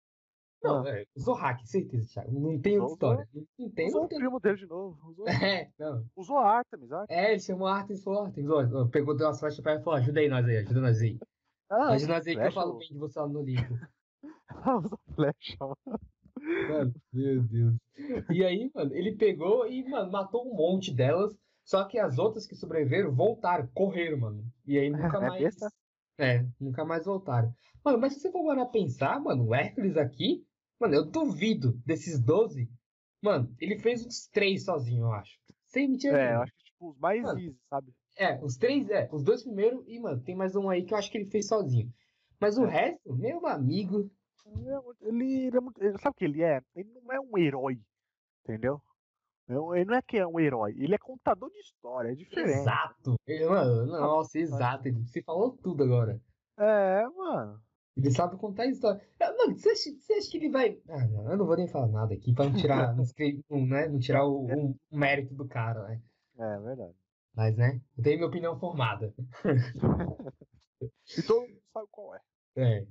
[0.63, 2.39] Não, é, usou hack, certeza, Thiago.
[2.39, 3.29] Não tem outra história.
[3.33, 4.19] Não, não tem, Usou não o tem.
[4.19, 5.09] primo dele de novo.
[5.09, 6.05] Usou, É, não.
[6.15, 7.23] usou Artemis, Artemis.
[7.23, 9.83] É, ele chamou Artemis e falou, Artemis, ó, pegou, deu umas flechas pra ele e
[9.83, 11.17] falou, ajuda aí nós aí, ajuda nós aí.
[11.69, 13.79] Ah, ajuda nós aí que eu flecha, falo o- bem de você lá no livro.
[14.85, 15.99] usou flecha, mano.
[16.69, 17.75] Mano, meu Deus.
[18.31, 21.35] E aí, mano, ele pegou e, mano, matou um monte delas.
[21.63, 24.43] Só que as outras que sobreviveram voltaram, correram, mano.
[24.65, 25.55] E aí nunca É mais.
[26.17, 27.53] É, nunca mais voltaram.
[27.83, 30.45] Mano, mas se você for parar a pensar, mano, o Hércules aqui,
[30.81, 32.69] mano, eu duvido desses 12.
[33.21, 35.37] Mano, ele fez uns três sozinho, eu acho.
[35.67, 36.19] Sem mentira.
[36.19, 37.39] É, eu acho que tipo, os mais Mano.
[37.39, 37.93] easy, sabe?
[38.17, 40.97] É, os três, é, os dois primeiros, e, mano, tem mais um aí que eu
[40.97, 41.91] acho que ele fez sozinho.
[42.39, 42.69] Mas o É.
[42.69, 44.11] resto, meu amigo.
[44.45, 46.61] Ele, é ele, ele é ele- sabe o que ele é?
[46.75, 47.79] Ele não é um herói.
[48.43, 48.81] Entendeu?
[49.47, 52.59] Não- Ele não é que é um herói, ele é contador de história, é diferente.
[52.61, 53.15] Exato.
[53.27, 54.87] Ele, mano, nossa, exato.
[54.87, 56.19] Ele, você falou tudo agora.
[56.57, 57.61] É, mano.
[57.95, 59.01] Ele sabe contar história.
[59.19, 60.79] Mano, você acha, você acha que ele vai.
[60.87, 63.99] Ah, não, eu não vou nem falar nada aqui pra não tirar, não, né, não
[63.99, 66.01] tirar o, o mérito do cara, né?
[66.37, 66.95] É verdade.
[67.35, 69.13] Mas, né, eu tenho minha opinião formada.
[71.15, 72.21] E todo mundo sabe qual é.
[72.55, 72.87] É.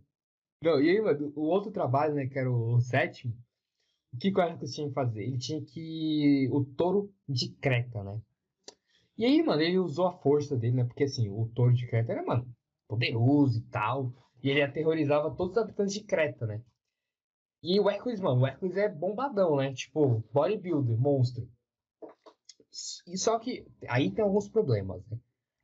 [0.63, 3.35] Não, e aí, mano, o outro trabalho, né, que era o, o sétimo,
[4.13, 5.23] o que, que o Hércules tinha que fazer?
[5.23, 6.49] Ele tinha que.
[6.53, 8.21] O touro de Creta, né?
[9.17, 10.85] E aí, mano, ele usou a força dele, né?
[10.85, 12.47] Porque assim, o touro de Creta era, mano,
[12.89, 14.13] poderoso e tal.
[14.43, 16.63] E ele aterrorizava todos os habitantes de Creta, né?
[17.63, 19.73] E o Hércules, mano, o Hércules é bombadão, né?
[19.75, 21.47] Tipo, bodybuilder, monstro.
[23.07, 25.19] E só que aí tem alguns problemas, né?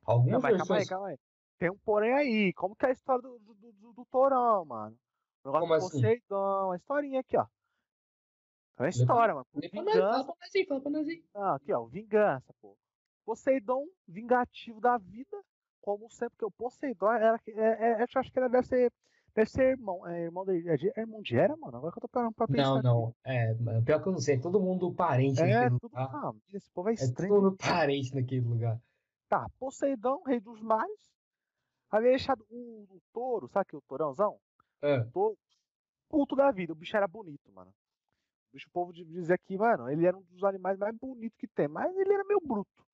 [0.05, 0.89] Algumas Não, mas calma aí, versões.
[0.89, 1.17] calma aí.
[1.57, 2.53] Tem um porém aí.
[2.53, 4.95] Como que é a história do, do, do, do- Torão, mano?
[5.43, 6.01] O negócio Como do assim?
[6.01, 7.45] Poseidon, a historinha aqui, ó.
[8.77, 9.45] É uma história, mano.
[9.51, 10.23] Por Fala pra nós, fala Vingança.
[10.25, 11.23] pra nós aí, fala pra nós aí.
[11.33, 11.85] Ah, aqui, ó.
[11.85, 12.77] Vingança, pô.
[13.25, 15.43] Poseidon, vingativo da vida.
[15.87, 17.39] Como sempre, porque o Poseidon era.
[17.47, 18.91] É, é, eu acho que ele deve ser.
[19.33, 20.05] Deve ser irmão.
[20.05, 20.67] É irmão de.
[20.67, 21.77] É, é irmão de Hera, mano?
[21.77, 22.83] Agora que eu tô parando pra pensar.
[22.83, 23.15] Não, não.
[23.23, 23.53] É,
[23.85, 24.35] pior que eu não sei.
[24.35, 26.11] É todo mundo parente É, naquele tudo lugar.
[26.11, 26.41] família.
[26.57, 27.33] Esse povo é É estranho.
[27.33, 28.77] todo mundo parente naquele lugar.
[29.29, 31.15] Tá, Poseidon, rei dos mares.
[31.89, 34.37] Havia deixado o, o touro, sabe que o tourãozão?
[34.81, 35.37] Ah, Tô
[36.09, 36.73] puto da vida.
[36.73, 37.71] O bicho era bonito, mano.
[37.71, 41.47] O bicho, o povo dizia aqui, mano, ele era um dos animais mais bonitos que
[41.47, 41.69] tem.
[41.69, 42.85] Mas ele era meio bruto.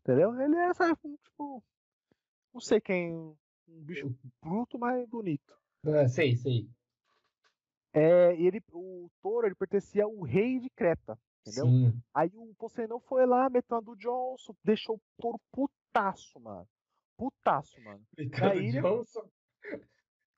[0.00, 0.38] Entendeu?
[0.38, 1.64] Ele era, sabe, tipo.
[2.54, 3.12] Não sei quem.
[3.12, 3.36] Um
[3.82, 5.52] bicho bruto, mas bonito.
[5.84, 6.68] ah, sei, sei.
[7.92, 11.18] É, ele, o touro, ele pertencia ao rei de Creta.
[11.46, 11.66] Entendeu?
[11.66, 12.02] Sim.
[12.14, 16.66] Aí o Poseidon foi lá, meteu a do Johnson, deixou o touro putaço, mano.
[17.16, 18.02] Putaço, mano.
[18.18, 19.28] Ilha- Johnson.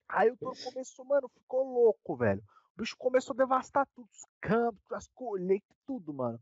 [0.08, 2.42] Aí o touro começou, mano, ficou louco, velho.
[2.74, 6.38] O bicho começou a devastar tudo, os campos, as colheitas, tudo, mano.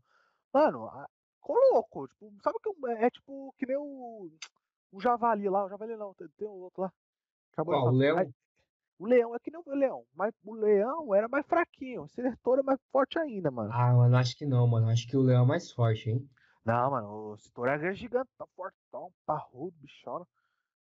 [0.53, 0.89] Mano,
[1.35, 2.07] ficou louco.
[2.07, 4.29] Tipo, sabe que é, é tipo que nem o,
[4.95, 6.93] o javali lá, o javali não, tem, tem um outro lá.
[7.51, 8.17] Acabou Qual, o leão?
[8.17, 8.31] Aí,
[8.97, 12.05] o leão é que nem o leão, mas o leão era mais fraquinho.
[12.05, 13.69] Esse touro é mais forte ainda, mano.
[13.73, 14.89] Ah, mano, acho que não, mano.
[14.89, 16.29] Acho que o leão é mais forte, hein?
[16.63, 20.25] Não, mano, esse touro é gigantão, fortão, parrudo, bichona.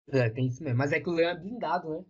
[0.09, 0.77] É, tem isso mesmo.
[0.77, 2.05] Mas é que o leão é blindado, né?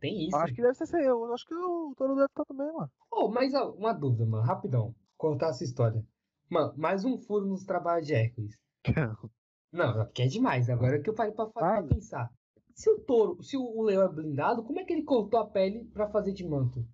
[0.00, 0.36] Tem isso.
[0.36, 2.90] Acho que deve ser eu acho que o touro deve estar também, mano.
[3.10, 4.44] Pô, mas uma dúvida, mano.
[4.44, 4.94] Rapidão.
[5.18, 6.02] Contar essa história.
[6.48, 8.56] Mano, mais um furo nos trabalhos de Hércules.
[9.72, 10.68] Não, porque é demais.
[10.70, 12.30] Agora que eu parei pra, pra pensar.
[12.74, 15.84] Se o touro, se o leão é blindado, como é que ele cortou a pele
[15.92, 16.86] pra fazer de manto?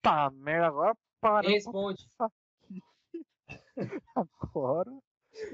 [0.00, 1.48] Tá, merda, agora para.
[1.48, 2.08] Responde.
[4.14, 4.90] Agora.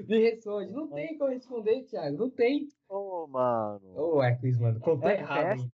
[0.07, 0.71] Me responde.
[0.71, 2.17] Não tem como responder, Thiago.
[2.17, 2.67] Não tem.
[2.87, 3.93] Ô, mano.
[3.95, 4.79] Ô, Hércules, mano.
[4.79, 5.73] Contou É errado, festa, hein?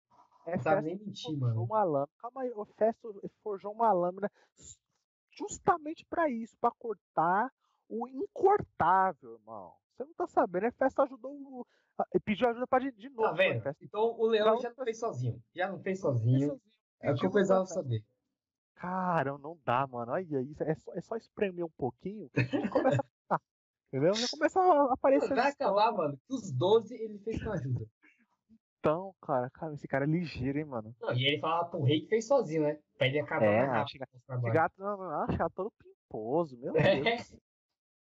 [0.46, 1.64] É Não sabe nem mentir, mano.
[1.64, 2.08] Uma lâmina.
[2.18, 4.30] Calma aí, o Festo forjou uma lâmina
[5.30, 7.50] justamente pra isso, pra cortar
[7.88, 9.74] o incortável, irmão.
[9.98, 11.66] Você não tá sabendo, a Festo ajudou o.
[12.14, 13.22] e Pediu ajuda pra de, de novo.
[13.30, 13.74] Tá vendo?
[13.82, 15.42] Então o leão Não, já não fez sozinho.
[15.52, 16.60] Já não fez Sozinho, sozinho.
[17.00, 18.04] É o que eu precisava saber.
[18.76, 20.12] Cara, não dá, mano.
[20.12, 20.62] Olha isso.
[20.62, 23.40] É só, é só espremer um pouquinho e começa a ficar.
[23.88, 24.14] Entendeu?
[24.14, 25.34] Já começa a aparecer.
[25.34, 26.16] Vai acabar, mano.
[26.16, 27.84] que Os 12 ele fez com ajuda.
[28.78, 30.94] Então, cara, cara, esse cara é ligeiro, hein, mano.
[31.00, 32.78] Não, e ele falava pro rei que fez sozinho, né?
[32.96, 34.08] Pra ele acabar É, rápido chega-
[34.52, 37.00] gato, não, chega todo pimposo, meu É.
[37.00, 37.36] Deus.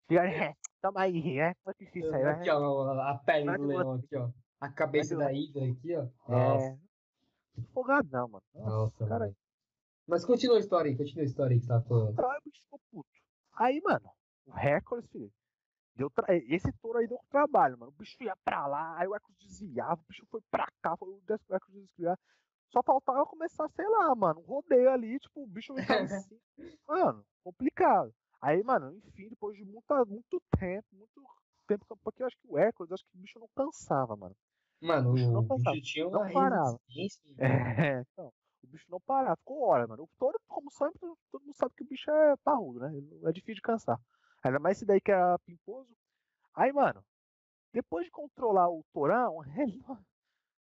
[0.24, 1.54] Fica, é, toma aí, é.
[1.54, 4.30] Que difícil aí, Aqui, ó, a pele do leão aqui, ó.
[4.60, 6.06] A cabeça da de hidra aqui, ó.
[6.28, 6.78] Nossa, É.
[7.72, 8.42] Folgadão, mano.
[8.54, 9.36] nossa, cara mano.
[10.06, 12.12] Mas continua a história aí, continua a história aí que você tava falando.
[12.12, 13.08] Então aí o bicho ficou puto.
[13.54, 14.10] Aí, mano,
[14.46, 15.30] o Hércules, filho,
[15.94, 17.92] deu tra- esse touro aí deu trabalho, mano.
[17.92, 21.08] O bicho ia pra lá, aí o Hércules desviava, o bicho foi pra cá, foi
[21.10, 21.20] o
[21.52, 22.18] Hércules desviava.
[22.70, 26.38] Só faltava começar, sei lá, mano, um rodeio ali, tipo, o bicho ficava assim.
[26.88, 28.12] Mano, complicado.
[28.40, 31.22] Aí, mano, enfim, depois de muita, muito tempo, muito
[31.66, 34.36] tempo, porque eu acho que o Hércules, eu acho que o bicho não cansava, mano.
[34.80, 36.78] Mano, Bicho não o passava, bicho tinha não parava.
[37.38, 37.38] É,
[38.00, 38.32] então.
[38.62, 40.04] O bicho não parava, ficou hora, mano.
[40.04, 42.90] O touro, como sempre, todo mundo sabe que o bicho é parrudo, né?
[43.28, 43.98] É difícil de cansar.
[44.44, 45.90] Ainda mais esse daí que era pimposo.
[46.54, 47.04] Aí, mano,
[47.72, 49.82] depois de controlar o Torão, ele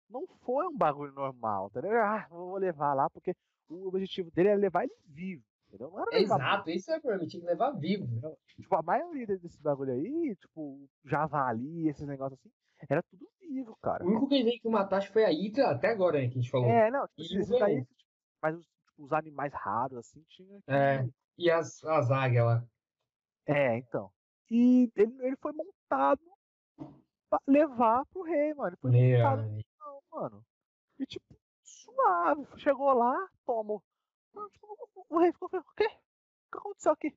[0.09, 2.25] não foi um bagulho normal, tá ligado?
[2.25, 3.35] Ah, vou levar lá, porque
[3.69, 5.45] o objetivo dele era levar ele vivo.
[5.75, 5.91] Entendeu?
[5.91, 8.05] Não era Exato, isso é pra mim, tinha que levar vivo.
[8.05, 8.39] Entendeu?
[8.57, 12.51] Tipo, a maioria desse bagulho aí, tipo, javali, esses negócios assim,
[12.89, 14.05] era tudo vivo, cara.
[14.05, 16.39] O único que ele veio que acho que foi a Hydra até agora, né, que
[16.39, 16.69] a gente falou.
[16.69, 17.95] É, não, tipo, E esses o daí, tipo,
[18.41, 20.71] mas os, tipo, os animais raros, assim, tinha que...
[20.71, 21.09] É.
[21.37, 22.65] E as, as águias lá.
[23.47, 24.11] É, então.
[24.51, 26.21] E ele, ele foi montado
[27.29, 28.69] pra levar pro rei, mano.
[28.69, 30.45] Ele foi Meu, montado não, mano.
[31.01, 31.25] E tipo,
[31.65, 32.47] suave.
[32.59, 33.83] Chegou lá, tomou.
[34.35, 35.87] O- rei ficou o quê?
[35.87, 37.17] O que aconteceu aqui?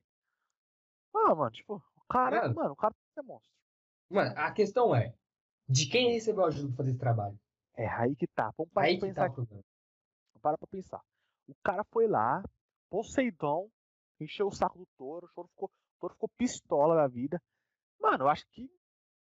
[1.14, 2.54] Ah, mano, tipo, o cara, Mano.
[2.54, 3.50] mano, o cara é monstro.
[4.10, 5.14] Mano, a questão é,
[5.68, 7.38] de quem recebeu ajuda pra fazer esse trabalho?
[7.74, 8.52] É aí que tá.
[8.56, 9.64] Vamos parar Aí pra que pensar tá aqui.
[10.40, 11.02] Para pra pensar.
[11.48, 12.42] O cara foi lá,
[12.90, 13.68] Poseidon,
[14.20, 17.40] encheu o saco do touro, o touro ficou, o touro ficou pistola da vida.
[18.00, 18.70] Mano, eu acho que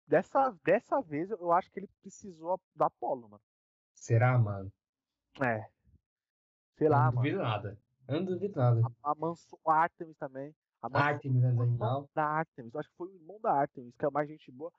[0.06, 3.42] dessa, dessa vez eu acho que ele precisou do Apolo, mano.
[3.94, 4.72] Será, mano?
[5.42, 5.68] É.
[6.78, 7.16] Sei lá, não mano.
[7.16, 7.78] duvido nada.
[8.06, 8.80] Eu não duvido nada.
[9.02, 10.54] A Manso a Artemis também.
[10.80, 12.08] A Manso- Artemis é o irmão animal.
[12.14, 12.72] da Artemis.
[12.72, 14.72] Eu acho que foi o irmão da Artemis, que é mais gente boa.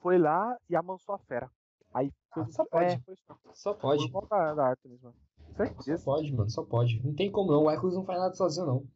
[0.00, 1.50] Foi lá e amansou a fera.
[1.92, 2.92] Aí Ah, o- só pode.
[2.94, 3.24] É, foi isso.
[3.54, 4.04] Só O pode.
[4.04, 5.14] irmão da, da Artemis, mano.
[5.50, 6.04] Só Certeza.
[6.04, 6.50] pode, mano.
[6.50, 7.04] Só pode.
[7.06, 7.64] Não tem como não.
[7.64, 8.86] O Hércules não faz nada sozinho, não.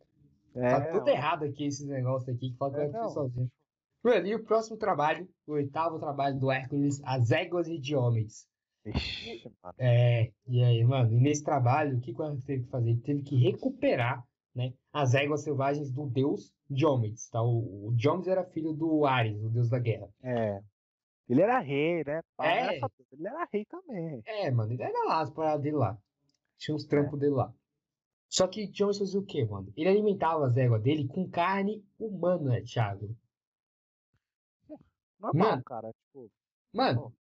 [0.55, 3.11] É, tá tudo errado aqui, esses negócios aqui, que fala que o É, Hércules não.
[3.11, 3.53] sozinho.
[4.03, 8.48] Mano, e o próximo trabalho, o oitavo trabalho do Hércules, as éguas e Diomedes.
[8.95, 9.51] Ixi.
[9.79, 12.91] É, e aí, mano, e nesse trabalho, o que o Hércules teve que fazer?
[12.91, 17.43] Ele teve que recuperar, né, as éguas selvagens do deus Diomedes, tá?
[17.43, 20.09] O, o Diomedes era filho do Ares, o deus da guerra.
[20.23, 20.61] É.
[21.29, 22.21] Ele era rei, né?
[22.41, 22.79] Era É.
[22.81, 24.23] só- Ele era rei também.
[24.25, 25.97] É, mano, ele era lá, as paradas dele lá.
[26.57, 27.53] Tinha uns trampos dele lá.
[28.29, 29.73] Só que Diomedes fazia o quê, mano?
[29.77, 33.15] Ele alimentava as éguas dele com carne humana, Thiago.
[35.21, 35.65] Normal, Mano.
[35.65, 35.93] cara.
[35.93, 36.31] Tipo,
[36.73, 37.13] Mano,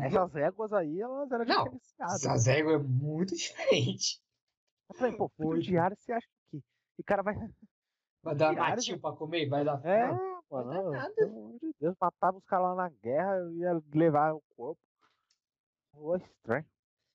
[0.00, 2.14] essas éguas aí, elas eram Não, diferenciadas.
[2.24, 4.20] essas éguas é muito diferente.
[4.88, 6.56] Eu falei, pô, filho de Ares, você acha que.
[6.58, 7.34] E o cara vai.
[8.24, 9.48] Vai dar Diário, matinho pra comer?
[9.48, 10.20] Vai dar É, fome?
[10.48, 10.70] mano.
[10.70, 11.14] dar nada.
[11.16, 14.80] Pelo amor de Deus, matava os caras lá na guerra e ia levar o corpo.
[15.92, 16.64] Pô, estranho.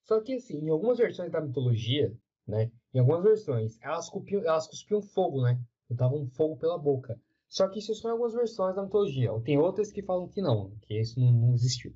[0.04, 2.14] Só que assim, em algumas versões da mitologia,
[2.46, 2.70] né?
[2.92, 5.58] Em algumas versões, elas cuspiam, elas cuspiam fogo, né?
[5.88, 7.18] Botavam fogo pela boca.
[7.48, 9.30] Só que isso é em algumas versões da mitologia.
[9.44, 11.94] Tem outras que falam que não, que isso não, não existiu.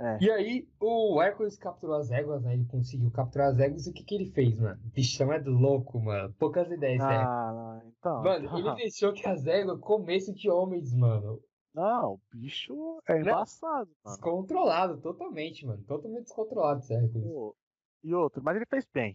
[0.00, 0.18] É.
[0.18, 2.54] E aí, o Hércules capturou as éguas, né?
[2.54, 4.80] Ele conseguiu capturar as éguas e o que, que ele fez, mano?
[4.94, 6.34] Bichão é louco, mano.
[6.38, 7.22] Poucas ideias, né?
[7.22, 8.22] Ah, não, então.
[8.22, 11.38] Mano, ele deixou que as éguas comessem de homens, mano.
[11.74, 14.16] Não, o bicho é embaçado, mano.
[14.16, 15.84] Descontrolado, totalmente, mano.
[15.84, 17.22] Totalmente descontrolado esse Hércules.
[17.22, 17.54] Pô,
[18.02, 19.14] E outro, mas ele fez bem.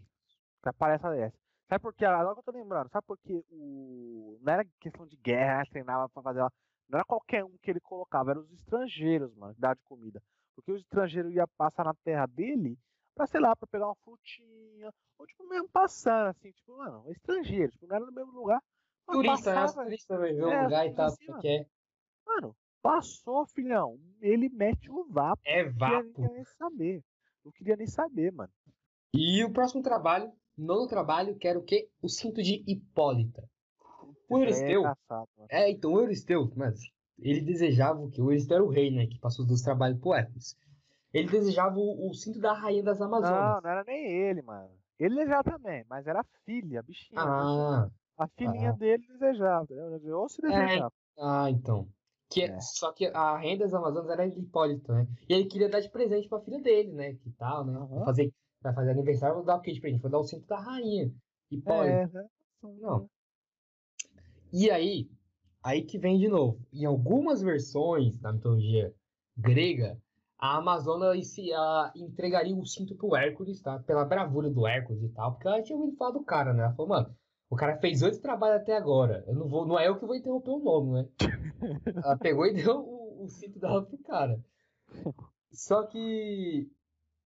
[0.61, 1.37] Que aparece dessa.
[1.67, 2.05] Sabe por quê?
[2.05, 4.37] Agora que eu tô lembrando, sabe por que o.
[4.41, 6.51] Não era questão de guerra, né, treinava pra fazer lá.
[6.87, 10.21] Não era qualquer um que ele colocava, eram os estrangeiros, mano, que dava de comida.
[10.55, 12.77] Porque os estrangeiros iam passar na terra dele
[13.13, 14.91] pra, sei lá, pra pegar uma frutinha.
[15.17, 18.61] Ou tipo, mesmo passando, assim, tipo, mano, estrangeiro, tipo, não era no mesmo lugar.
[19.11, 19.61] Turista, né?
[19.61, 21.65] Passava, turistas vai ver o É, lugar e tal, assim, que é.
[22.25, 23.99] Mano, passou, filhão.
[24.19, 25.41] Ele mete o vapo.
[25.45, 26.33] É Não queria vapo.
[26.33, 27.03] nem saber.
[27.43, 28.51] Não queria nem saber, mano.
[29.13, 31.89] E o próximo trabalho, nono trabalho, que era o quê?
[32.01, 33.47] O cinto de Hipólita.
[34.27, 35.27] O É Euristeu, mano.
[35.49, 36.79] é, então o Euristeu, mas
[37.19, 38.21] ele desejava o quê?
[38.21, 40.57] O Euristeu era o rei, né, que passou dos trabalhos pro Hércules.
[41.13, 43.63] Ele desejava o, o cinto da rainha das Não, Amazonas.
[43.63, 44.69] não era nem ele, mano.
[44.99, 47.21] Ele desejava também, mas era a filha, a bichinha.
[47.21, 48.73] Ah, A filhinha ah.
[48.73, 50.17] dele desejava, entendeu?
[50.19, 50.91] Ou se desejava.
[51.19, 51.87] ah, então.
[52.29, 52.59] Que, é- É.
[52.59, 55.07] Só que a rainha das Amazonas era de Hipólita, né?
[55.29, 57.13] E ele queria dar de presente pra filha dele, né?
[57.15, 57.73] Que tal, né?
[57.77, 57.87] Aham.
[57.97, 60.01] Pra fazer, pra fazer aniversário, vou dar o quê de presente?
[60.01, 61.13] Vou dar o cinto da rainha.
[61.67, 62.25] É, né?
[62.63, 63.09] Não.
[64.51, 65.09] E aí,
[65.65, 66.59] aí que vem de novo.
[66.71, 68.93] Em algumas versões da mitologia
[69.35, 69.99] grega,
[70.37, 73.79] a Amazona se, ela entregaria o cinto pro Hércules, tá?
[73.79, 76.63] Pela bravura do Hércules e tal, porque ela tinha ouvido falar do cara, né?
[76.63, 77.15] Ela falou, mano,
[77.49, 79.23] o cara fez oito trabalhos até agora.
[79.27, 81.09] Eu não vou, não é eu que vou interromper o nono, né?
[82.03, 84.39] ela pegou e deu o, o cinto dela pro cara.
[85.51, 86.69] Só que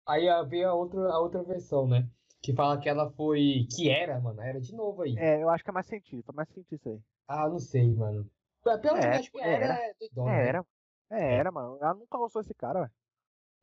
[0.06, 2.08] aí a- veio a outra, a outra versão, né?
[2.42, 3.66] Que fala que ela foi.
[3.74, 4.40] Que era, mano.
[4.40, 5.14] Era de novo aí.
[5.16, 7.00] É, eu acho que é mais sentido, faz mais sentido isso aí.
[7.28, 8.30] Ah, não sei, mano.
[8.62, 9.84] Pelo É, acho que a Era era.
[9.90, 10.48] é doidona, É, né?
[10.48, 10.66] era.
[11.10, 11.78] É, era, mano.
[11.80, 12.92] Ela nunca gostou desse cara, velho.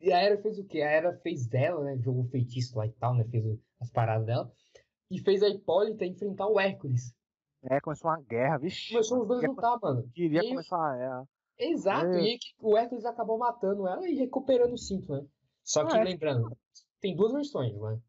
[0.02, 0.82] E a Era fez o quê?
[0.82, 1.98] A Era fez dela, né?
[2.02, 3.24] Jogou feitiço lá e tal, né?
[3.30, 4.52] Fez o- as paradas dela.
[5.12, 7.16] E fez a Hipólita enfrentar o Hércules.
[7.64, 8.94] É, começou uma guerra, vixi.
[8.94, 10.12] Começou os dois a lutar, mano.
[10.14, 11.30] queria E começar uma guerra.
[11.58, 12.18] Exato.
[12.18, 12.22] É.
[12.26, 15.28] E o Hércules acabou matando ela e recuperando o cinto, né?
[15.64, 16.04] Só que, Ah, é.
[16.04, 16.58] lembrando,
[17.00, 18.02] tem duas versões, né?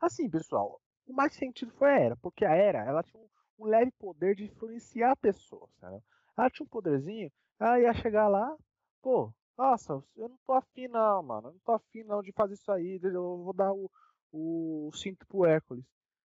[0.00, 3.66] Assim, pessoal, o mais sentido foi a Era, porque a Era, ela tinha um, um
[3.66, 6.02] leve poder de influenciar pessoas, sabe?
[6.36, 8.56] Ela tinha um poderzinho, ela ia chegar lá,
[9.02, 12.54] pô, nossa, eu não tô afim não, mano, eu não tô afim não de fazer
[12.54, 13.90] isso aí, eu vou dar o,
[14.32, 15.84] o cinto pro Hércules.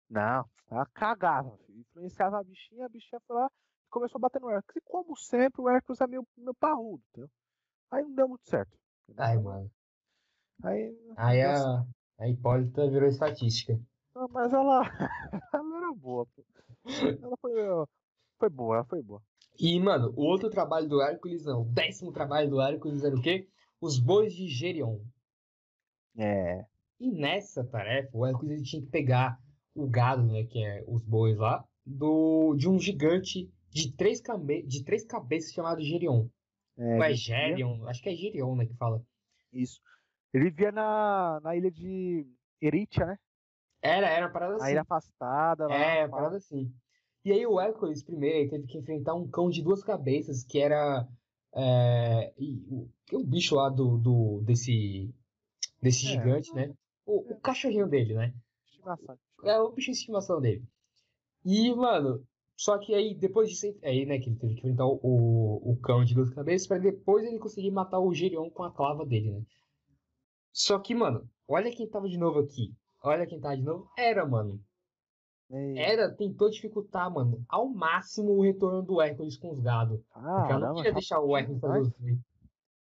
[0.10, 1.80] Não, ela cagava, filho.
[1.80, 4.78] influenciava a bichinha, a bichinha foi lá e começou a bater no Hércules.
[4.78, 7.30] E como sempre, o Hércules é meio, meio parrudo, entendeu?
[7.92, 8.78] Aí não deu muito certo.
[9.04, 9.26] entendeu?
[9.26, 9.72] Ai, mano.
[10.64, 11.84] Aí, Aí a,
[12.20, 13.80] a Hipólita virou estatística.
[14.16, 14.84] Ah, mas ela,
[15.54, 16.46] ela era boa, pô.
[16.86, 17.54] Ela foi,
[18.40, 19.22] foi boa, ela foi boa.
[19.60, 21.62] E, mano, o outro trabalho do Hércules, não.
[21.62, 23.48] O décimo trabalho do Hércules era o quê?
[23.82, 25.00] Os bois de Gerion.
[26.18, 26.66] É.
[27.00, 29.38] E nessa tarefa, o Hércules tinha que pegar
[29.74, 34.64] o gado, né, que é os bois lá, do, de um gigante de três, cabe,
[34.64, 36.28] de três cabeças chamado Gerion.
[36.78, 37.86] é Ou é ele via- Gerion?
[37.88, 39.02] Acho que é Gerion, né, que fala.
[39.52, 39.80] Isso.
[40.34, 42.26] Ele via na, na ilha de
[42.62, 43.18] Eritia, né?
[43.86, 44.72] Era, era uma parada assim.
[44.72, 45.68] ilha afastada.
[45.68, 46.74] Lá, É, uma parada assim.
[47.24, 50.60] E aí o Hércules, primeiro, ele teve que enfrentar um cão de duas cabeças, que
[50.60, 51.08] era
[51.56, 55.14] é, e o, que é o bicho lá do, do desse,
[55.82, 56.10] desse É.
[56.10, 56.74] gigante, né?
[57.06, 58.34] O, o cachorrinho dele, né?
[58.66, 59.18] Estimação.
[59.44, 60.64] É o bicho de estimação dele.
[61.46, 62.26] E, mano,
[62.58, 65.78] só que aí, depois disso, aí, né, que ele teve que enfrentar o, o, o
[65.78, 69.32] cão de duas cabeças, pra depois ele conseguir matar o Gerion com a clava dele,
[69.32, 69.42] né?
[70.52, 72.74] Só que, mano, olha quem tava de novo aqui.
[73.06, 73.88] Olha quem tava de novo.
[73.98, 74.60] Era, mano.
[75.52, 80.02] Ei, Era, tentou dificultar, mano, ao máximo o retorno do Hércules com os gados.
[80.12, 81.92] Porque eu não queria tá deixar o Hércules fazer os.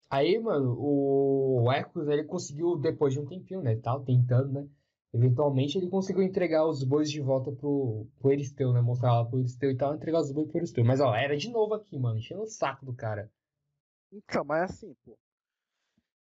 [0.09, 4.67] Aí, mano, o Hércules, ele conseguiu, depois de um tempinho, né, tal, tentando, né,
[5.13, 9.39] eventualmente ele conseguiu entregar os bois de volta pro, pro Euristeu, né, mostrar lá pro
[9.39, 10.83] Euristeu e tal, entregar os bois pro Euristeu.
[10.83, 13.31] Mas, ó, era de novo aqui, mano, enchendo o saco do cara.
[14.11, 15.17] Então, mas assim, pô.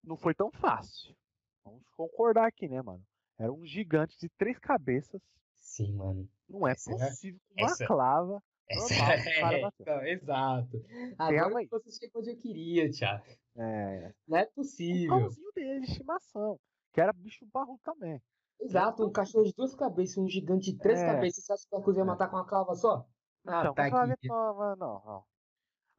[0.05, 1.17] Não foi tão fácil.
[1.65, 3.03] Vamos concordar aqui, né, mano?
[3.39, 5.21] Era um gigante de três cabeças.
[5.55, 6.29] Sim, mano.
[6.49, 8.43] Não é Essa era- possível com uma essa- clava.
[8.71, 9.01] Essa Normal,
[9.63, 10.85] o é, então, exato.
[11.19, 13.25] Agora você chegou onde eu queria, Thiago.
[13.57, 14.13] É.
[14.27, 15.09] Não é Um possível.
[15.19, 16.61] cãozinho dele, de estimação.
[16.93, 18.21] Que era bicho barro também.
[18.61, 21.07] Exato, um cachorro de duas cabeças, um gigante de três É.
[21.07, 21.45] cabeças.
[21.45, 23.07] Você acha que a coisa ia matar com uma clava só?
[23.47, 24.29] Ah, então, tá aqui.
[24.29, 25.25] não, não, não, não.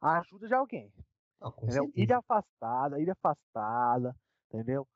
[0.00, 0.92] A ajuda de alguém.
[1.40, 1.90] Não, com Entendeu?
[1.96, 4.14] Ilha afastada, ilha afastada,
[4.48, 4.86] entendeu?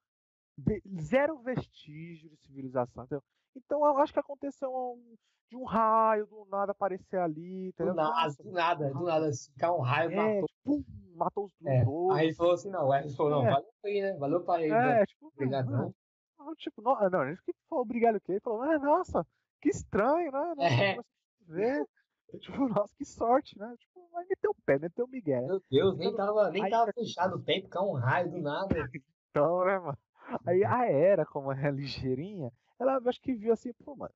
[1.00, 3.22] Zero vestígio de civilização, entendeu?
[3.56, 5.14] Então eu acho que aconteceu um,
[5.50, 7.94] de um raio, do nada aparecer ali, Do entendeu?
[7.94, 10.46] nada, Nossa, do nada, do nada, assim, cai um raio, é, matou.
[10.48, 10.84] tipo, pum,
[11.16, 11.84] matou os É.
[11.84, 12.18] dois.
[12.18, 13.50] Aí ele falou assim, não, o Hermes falou, não, É.
[13.52, 14.16] valeu aí, né?
[14.16, 15.02] Valeu pra ele, né?
[15.02, 15.72] É, tipo, Obrigadão.
[16.38, 17.38] não, não, tipo, não, não, ele
[17.68, 18.32] falou obrigado o quê?
[18.32, 19.26] Ele falou, ah, nossa,
[19.60, 20.54] que estranho, né?
[20.56, 20.94] Nossa, É.
[20.94, 21.02] comecei
[21.48, 21.86] a ver.
[22.40, 23.74] Tipo, nossa, que sorte, né?
[23.78, 25.42] Tipo, vai meter o pé, meteu o Miguel.
[25.42, 25.48] né?
[25.48, 28.68] Meu Deus, nem tava, nem Aí- tava fechado o tempo, caiu um raio do nada.
[29.36, 29.98] Então, né, mano?
[30.46, 34.12] Aí a Era, como é ligeirinha, ela acho que viu assim, pô, mano,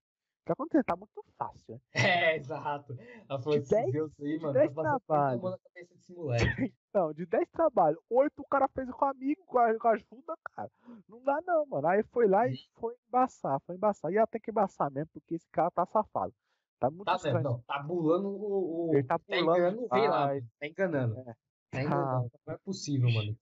[0.49, 0.85] aconteceu?
[0.85, 1.81] Tá muito fácil, né?
[1.95, 2.97] É, exato.
[3.29, 5.07] Ela falou, De esses dez- Deus aí, de mano, tá trabalhos.
[5.07, 6.75] tanta mão na cabeça desse moleque.
[6.95, 10.71] Não, de 10 trabalhos, 8 o cara fez com amigo, com a, com ajuda, cara.
[11.07, 11.87] Não dá não, mano.
[11.87, 14.11] Aí foi lá e foi embaçar, foi embaçar.
[14.11, 16.33] E ela tem que embaçar mesmo, porque esse cara tá safado.
[16.81, 17.37] Tá muito Tá estranho.
[17.37, 17.51] vendo?
[17.51, 18.89] Não, tá bulando o.
[18.91, 20.29] o Ele tá pulando enganando o rei lá.
[20.59, 21.19] Tá enganando.
[21.21, 21.35] É.
[21.71, 22.31] Tá enganando.
[22.47, 23.37] Não é possível, mano.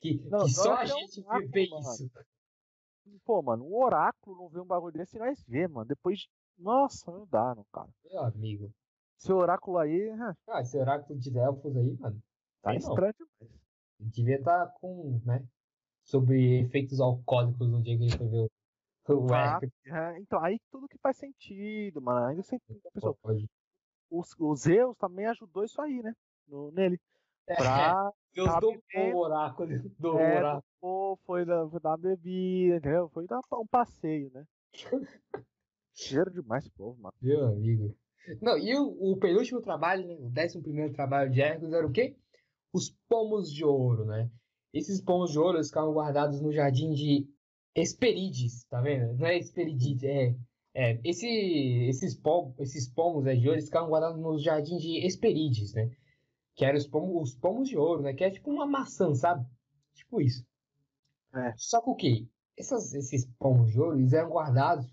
[0.00, 1.80] Que, Não, que só a é um gente vê, mano.
[1.82, 2.10] isso.
[3.24, 5.86] Pô, mano, o oráculo não vê um bagulho desse e nós vê, mano.
[5.86, 6.18] Depois.
[6.20, 6.28] de-
[6.58, 7.88] Nossa, não dá, não, cara.
[8.04, 8.70] Meu amigo.
[9.18, 10.10] Esse oráculo aí,
[10.48, 12.22] ah, esse oráculo de Delfos aí, mano.
[12.62, 13.60] tá Sei estranho demais.
[13.98, 15.46] Devia estar com, né?
[16.04, 18.50] Sobre efeitos alcoólicos no dia que ele foi ver
[19.08, 19.72] o, Hércules.
[19.86, 22.26] é, então, aí tudo que faz sentido, mano.
[22.26, 22.58] Ainda sem
[22.92, 23.16] pessoa.
[24.10, 26.12] Os, o Zeus também ajudou isso aí, né?
[26.46, 26.98] No, nele.
[27.46, 28.12] Pra.
[28.34, 31.18] Deus tá dopou o oráculo do É, oráculo.
[31.24, 33.08] Foi, dar, foi dar uma bebida, entendeu?
[33.08, 34.44] Foi dar um passeio, né?
[35.94, 37.14] Cheiro demais povo, mano.
[37.22, 37.96] Meu amigo.
[38.42, 40.16] Não, e o, o penúltimo trabalho, né?
[40.20, 42.14] O décimo primeiro trabalho de Hércules era o quê?
[42.72, 44.30] Os pomos de ouro, né?
[44.72, 47.26] Esses pomos de ouro ficavam guardados no jardim de
[47.74, 49.14] Hesperides, tá vendo?
[49.14, 50.34] Não é Hesperides, é.
[50.74, 51.26] é esse,
[51.88, 55.90] esses, pom, esses pomos né, de ouro ficavam guardados no jardim de Hesperides, né?
[56.56, 58.14] Que eram os pomos, os pomos de ouro, né?
[58.14, 59.46] Que é tipo uma maçã, sabe?
[59.94, 60.44] Tipo isso.
[61.34, 61.52] É.
[61.56, 62.26] Só que o quê?
[62.56, 64.86] Essas, esses pomos de ouro, eles eram guardados,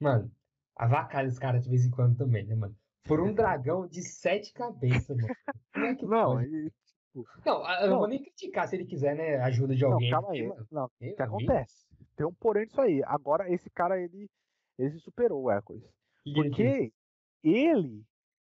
[0.00, 0.30] mano,
[0.74, 2.74] avacalha os caras de vez em quando também, né, mano?
[3.04, 5.34] Por um dragão de sete cabeças, mano.
[5.74, 6.72] Como é que Não, e,
[7.44, 7.98] Não, eu não Não.
[7.98, 9.36] vou nem criticar se ele quiser, né?
[9.36, 10.10] Ajuda de não, alguém.
[10.10, 10.48] calma porque, aí.
[10.48, 11.86] mano, Não, o que amigo, acontece?
[12.16, 13.02] Tem um porém disso aí.
[13.04, 14.30] Agora, esse cara, ele,
[14.78, 15.82] ele se superou, o Hércules.
[16.24, 16.48] que que ele?
[16.48, 16.92] Porque
[17.42, 18.02] ele,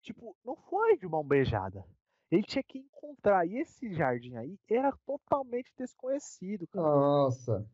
[0.02, 1.86] tipo, não foi de mão beijada.
[2.32, 3.46] Ele tinha que encontrar.
[3.48, 6.86] E esse jardim aí era totalmente desconhecido, cara.
[6.88, 7.66] Nossa.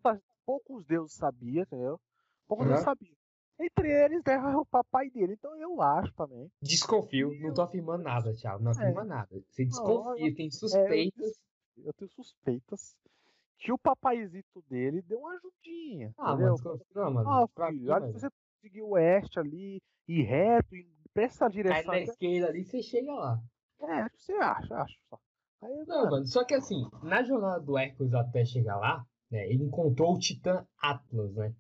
[0.46, 2.00] Poucos deuses sabiam, entendeu?
[2.48, 2.96] Poucos deuses Aham.
[2.96, 3.16] sabiam.
[3.60, 5.34] Entre eles é o papai dele.
[5.34, 6.52] Então eu acho também.
[6.62, 8.64] Desconfio, não tô afirmando nada, Thiago.
[8.64, 9.06] Não afirma É.
[9.06, 9.44] nada.
[9.50, 11.32] Você Não, desconfia, eu- tem É, eu, suspeitas.
[11.76, 12.96] tenho- eu tenho suspeitas
[13.58, 16.14] que o papaizito dele deu uma ajudinha.
[16.18, 16.46] Ah, entendeu?
[16.46, 17.30] mano, desconfia, mano.
[17.30, 18.30] Ah, filho, olha, mano, se você
[18.62, 21.86] seguir o oeste ali, ir reto, e pra essa direção.
[21.86, 23.40] na aí, esquerda ali, você chega lá.
[23.84, 25.18] É, você acha, acho só.
[25.62, 29.64] Aí, Não, mano, só que assim, na jornada do Hércules até chegar lá, né, ele
[29.64, 31.54] encontrou o Titã Atlas, né?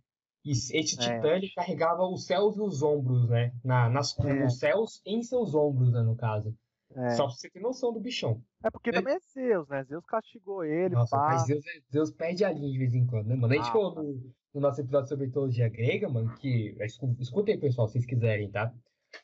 [0.45, 0.81] E esse É.
[0.81, 3.53] Titã, ele carregava os céus e os ombros, né?
[3.63, 4.45] Na, nas, É.
[4.45, 6.53] Os céus em seus ombros, né, no caso.
[6.95, 7.09] é.
[7.11, 8.41] Só pra você ter noção do bichão.
[8.63, 9.83] É porque ele- também é Zeus, né?
[9.85, 11.29] Zeus castigou ele, Nossa, pá.
[11.29, 13.53] mas Deus, Deus perde a linha de vez em quando, né, mano?
[13.53, 16.75] A gente Ah, falou no, no nosso episódio sobre mitologia grega, mano, que.
[16.81, 18.71] escu- Escutem, pessoal, se vocês quiserem, tá?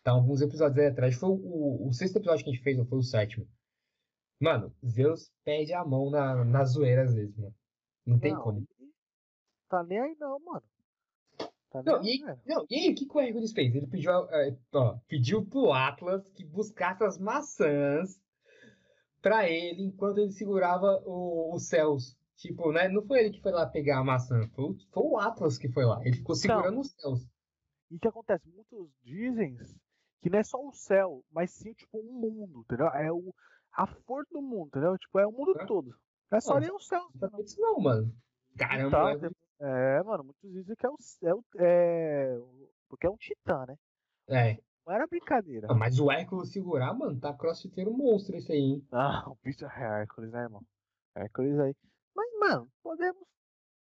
[0.03, 1.15] Tá alguns episódios aí atrás.
[1.15, 3.47] Foi o, o, o sexto episódio que a gente fez, ou foi o sétimo?
[4.39, 7.55] Mano, Zeus perde a mão na, na zoeira às vezes, mano.
[8.05, 8.63] Não tem Não, como.
[9.67, 10.63] Tá nem aí não, mano.
[11.69, 13.75] Tá Não, nem e, aí, não, e aí, o que, que o Hércules fez?
[13.75, 14.11] Ele pediu,
[14.73, 18.19] ó, pediu pro Atlas que buscasse as maçãs
[19.21, 22.17] pra ele enquanto ele segurava o- os céus.
[22.37, 22.87] Tipo, né?
[22.87, 25.67] Não foi ele que foi lá pegar a maçã, foi, o- foi o Atlas que
[25.69, 25.99] foi lá.
[26.05, 27.27] Ele ficou segurando os céus.
[27.91, 28.47] E o que acontece?
[28.49, 29.57] Muitos dizem
[30.21, 32.87] que não é só o céu, mas sim, tipo, um mundo, entendeu?
[32.87, 33.33] É o,
[33.73, 34.97] a força do mundo, entendeu?
[34.97, 35.65] Tipo, é o mundo É.
[35.65, 35.89] todo.
[36.31, 37.01] Não é só Não, nem o céu.
[37.13, 38.13] Não sabia disso não, mano.
[38.57, 43.05] Caramba, o Hércules- É, mano, muitos dizem que é o, é o é, o- porque
[43.07, 43.75] é um titã, né?
[44.29, 44.57] é.
[44.85, 45.67] Não era brincadeira.
[45.69, 48.87] Ah, Mas o Hércules segurar, mano, tá crossfiteiro monstro esse aí, hein?
[48.91, 48.99] Não,
[49.33, 50.61] o bicho é Hércules, né, irmão?
[51.15, 51.75] Hércules aí.
[52.15, 53.21] Mas, mano, podemos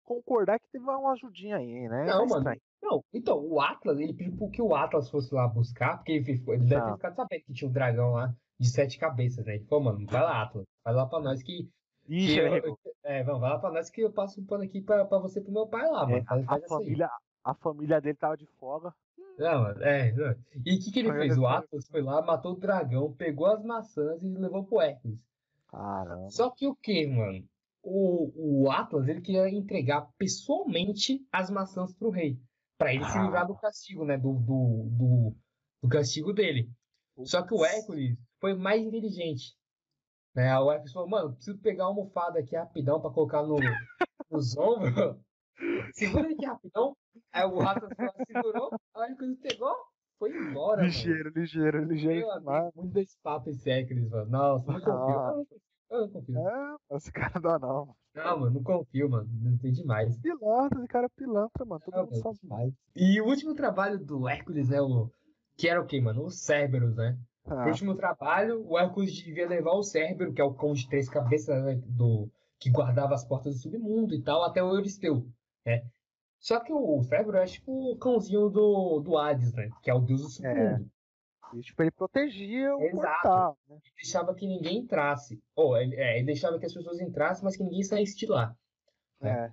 [0.04, 2.04] concordar que teve uma ajudinha aí, né?
[2.06, 2.36] Não, É mano.
[2.38, 2.60] estranho.
[2.82, 6.30] Não, então, o Atlas, ele pediu pro que o Atlas fosse lá buscar, porque ele,
[6.30, 6.96] ele deve ter Não.
[6.96, 9.54] ficado sabendo que tinha um dragão lá de sete cabeças, né?
[9.56, 11.68] Ele falou, mano, vai lá, Atlas, vai lá pra nós que.
[12.08, 14.80] Ixi, que eu- é, vamos, vai lá pra nós que eu passo um pano aqui
[14.80, 16.16] pra, pra você e pro meu pai lá, mano.
[16.16, 16.62] É, Faz, a, aí.
[16.68, 17.10] família,
[17.44, 18.92] a família dele tava de folga.
[19.38, 20.12] Não, mano, é.
[20.12, 20.34] não.
[20.66, 21.38] E o que, que ele fez?
[21.38, 25.18] O Atlas foi lá, matou o dragão, pegou as maçãs e levou pro Hércules.
[25.68, 26.28] Caramba.
[26.30, 27.44] Só que o que, mano?
[27.82, 32.38] O, o Atlas, ele queria entregar pessoalmente as maçãs pro rei.
[32.78, 33.22] Pra ele se Ah.
[33.22, 34.16] livrar do castigo, né?
[34.16, 35.36] Do, do, do,
[35.82, 36.70] do castigo dele.
[37.24, 39.54] Só que o Hércules foi mais inteligente.
[40.34, 40.58] Né?
[40.58, 43.56] O Hércules falou, mano, preciso pegar uma almofada aqui rapidão pra colocar no,
[44.30, 45.16] nos ombros.
[45.92, 46.96] Segura aqui rapidão.
[47.32, 47.90] Aí o Atlas
[48.26, 49.74] segurou, o Hércules pegou,
[50.18, 50.88] foi embora, mano.
[50.88, 54.30] Ligeiro, ligeiro, ligeiro Meu amigo, muito desse papo esse Hércules, mano.
[54.30, 54.88] Nossa, confio.
[54.88, 55.42] Ah.
[55.92, 56.38] Eu não confio.
[56.38, 57.86] É, esse cara não dá não.
[57.86, 57.96] mano.
[58.14, 59.28] Não, mano, não confio, mano.
[59.42, 60.18] Não tem demais.
[60.18, 61.80] Pilantra, esse cara é pilantra, mano.
[61.84, 62.38] Todo Não, mundo sabe.
[62.42, 62.74] demais.
[62.96, 64.80] E o último trabalho do Hércules, né?
[64.80, 65.10] O...
[65.56, 66.24] Que era o quê, mano?
[66.24, 67.18] O Cerberus, né?
[67.46, 70.88] Ah, No último trabalho, o Hércules devia levar o Cérbero, que é o cão de
[70.88, 72.28] três cabeças, né, do...
[72.58, 75.26] que guardava as portas do submundo e tal, até o Euristeu,
[75.66, 75.82] né?
[76.38, 79.68] Só que o Cérbero é tipo o cãozinho do, do Hades, né?
[79.82, 80.90] Que é o deus do submundo.
[81.54, 83.22] E, tipo, ele protegia o Exato.
[83.22, 83.76] portal, né?
[83.84, 85.42] Ele deixava que ninguém entrasse.
[85.54, 88.54] Ou, ele, é, ele deixava que as pessoas entrassem, mas que ninguém saísse de lá.
[89.20, 89.28] É.
[89.28, 89.52] É.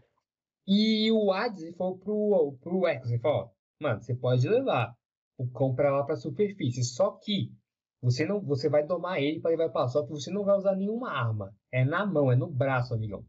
[0.67, 4.93] E o Hades ele falou pro, pro Hércules, ele falou, mano, você pode levar
[5.37, 7.51] o cão pra lá pra superfície, só que
[8.01, 10.55] você não, você vai domar ele pra levar pra lá, só que você não vai
[10.55, 11.53] usar nenhuma arma.
[11.71, 13.25] É na mão, é no braço, amigão.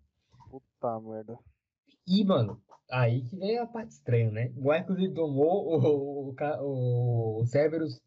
[0.51, 1.39] Puta merda.
[2.07, 2.61] E, mano,
[2.91, 4.53] aí que vem a parte estranha, né?
[4.57, 8.01] O Hércules ele domou o, o, o, o Cerberus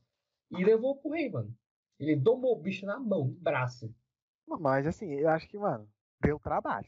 [0.59, 1.55] e levou pro rei, mano.
[1.99, 3.93] Ele domou o bicho na mão, no braço.
[4.47, 5.89] Mas assim, eu acho que, mano,
[6.21, 6.87] deu trabalho.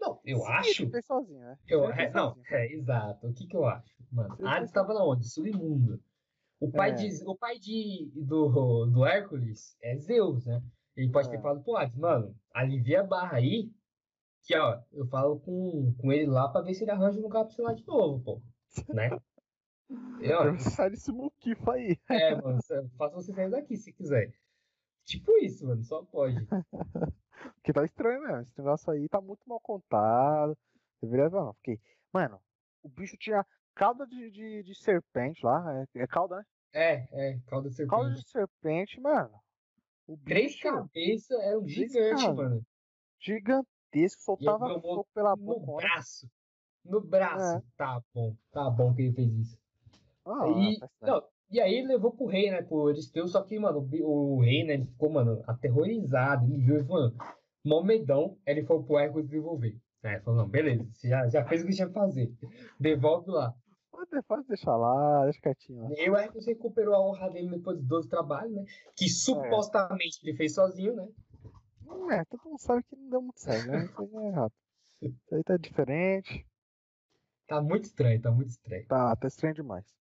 [0.00, 1.58] Não, eu Sim, acho Ele fez sozinho, né?
[1.68, 2.46] Eu, é, não, sozinho.
[2.48, 3.26] é, exato.
[3.28, 3.94] O que que eu acho?
[4.10, 5.28] Mano, Ele Hades estava na onde?
[5.28, 6.02] Submundo.
[6.58, 6.94] O pai, É.
[6.94, 10.62] de, o pai de, do, do Hércules é Zeus, né?
[10.96, 11.40] Ele pode ter É.
[11.40, 13.70] falado pro Hades, mano, alivia a barra aí,
[14.44, 17.44] que ó, eu falo com, com ele lá pra ver se ele arranja um lugar
[17.44, 18.42] pra você lá de novo, pô.
[18.94, 19.10] Né?
[20.20, 21.98] Eu, Deve sair desse muquifo aí.
[22.08, 22.58] é, mano,
[22.96, 24.32] faça você sair daqui se quiser.
[25.04, 26.36] Tipo isso, mano, só pode.
[27.56, 28.42] Porque tá estranho mesmo.
[28.42, 30.56] Esse negócio aí tá muito mal contado.
[31.02, 31.54] Deveria ver, não.
[31.54, 31.80] Porque,
[32.12, 32.40] mano,
[32.82, 35.64] o bicho tinha cauda de, de, de serpente lá.
[35.94, 36.44] É, é cauda, né?
[36.72, 38.24] É, é, calda de Cauda serpente.
[38.24, 39.40] de serpente, mano.
[40.24, 42.36] Três cabeças era um gigante, caras.
[42.36, 42.66] mano.
[43.18, 45.70] gigantesco, soltava fogo pela No boca.
[45.72, 45.86] olha.
[45.88, 46.30] braço.
[46.84, 47.58] No braço.
[47.58, 47.62] É.
[47.76, 49.59] Tá bom, tá bom que ele fez isso.
[50.32, 50.46] Ah,
[51.02, 52.62] não, e aí ele levou pro rei, né?
[52.62, 54.74] Pro Euristeu, só que, mano, o rei, né?
[54.74, 56.44] Ele ficou, mano, aterrorizado.
[56.46, 57.12] Ele viu e falou,
[57.64, 58.38] mó medão.
[58.46, 59.76] Ele foi pro Hércules devolver.
[60.04, 62.32] Aí ele falou, não, beleza, você já, já fez o que tinha que fazer.
[62.78, 63.54] Devolve lá.
[64.26, 65.90] Pode, deixar lá, deixa quietinho lá.
[65.94, 68.64] E o Hércules recuperou a honra dele depois de 12 trabalhos, né?
[68.96, 71.06] Que supostamente ele fez sozinho, né?
[72.12, 73.84] É, todo mundo sabe que não deu muito certo, né?
[73.84, 74.52] Isso aí é errado.
[75.02, 76.46] Isso aí tá diferente.
[77.46, 78.86] Tá muito estranho, tá muito estranho.
[78.86, 79.99] Tá, tá estranho demais.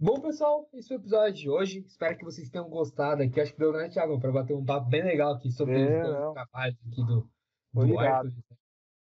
[0.00, 1.80] Bom, pessoal, esse foi o episódio de hoje.
[1.80, 3.40] Espero que vocês tenham gostado aqui.
[3.40, 6.34] Acho que deu, né, Thiago, para bater um papo bem legal aqui sobre é, os
[6.34, 7.28] trabalhos aqui do,
[7.74, 8.56] do Hércules, né?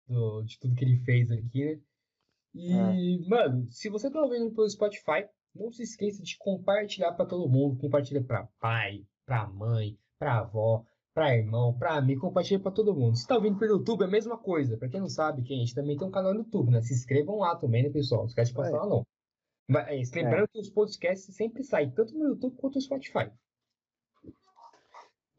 [0.08, 1.80] do, de tudo que ele fez aqui, né?
[2.56, 3.30] E, é.
[3.30, 7.78] mano, se você tá ouvindo pelo Spotify, não se esqueça de compartilhar para todo mundo.
[7.78, 10.84] Compartilha para pai, para mãe, para avó,
[11.14, 13.16] para irmão, para amigo, compartilha para todo mundo.
[13.16, 14.76] Se tá ouvindo pelo YouTube, é a mesma coisa.
[14.76, 16.82] Para quem não sabe, quem a gente também tem um canal no YouTube, né?
[16.82, 18.22] Se inscrevam lá também, né, pessoal?
[18.22, 18.80] Não esquece de passar é.
[18.80, 19.06] lá, não.
[19.70, 20.47] É, lembrando é.
[20.47, 23.32] que os podcasts sempre saem, tanto no YouTube quanto no Spotify.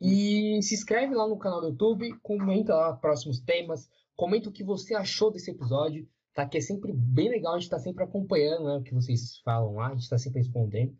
[0.00, 4.64] E se inscreve lá no canal do YouTube, comenta lá próximos temas, comenta o que
[4.64, 6.46] você achou desse episódio, tá?
[6.46, 9.74] Que é sempre bem legal, a gente tá sempre acompanhando né, o que vocês falam
[9.74, 10.96] lá, a gente tá sempre respondendo.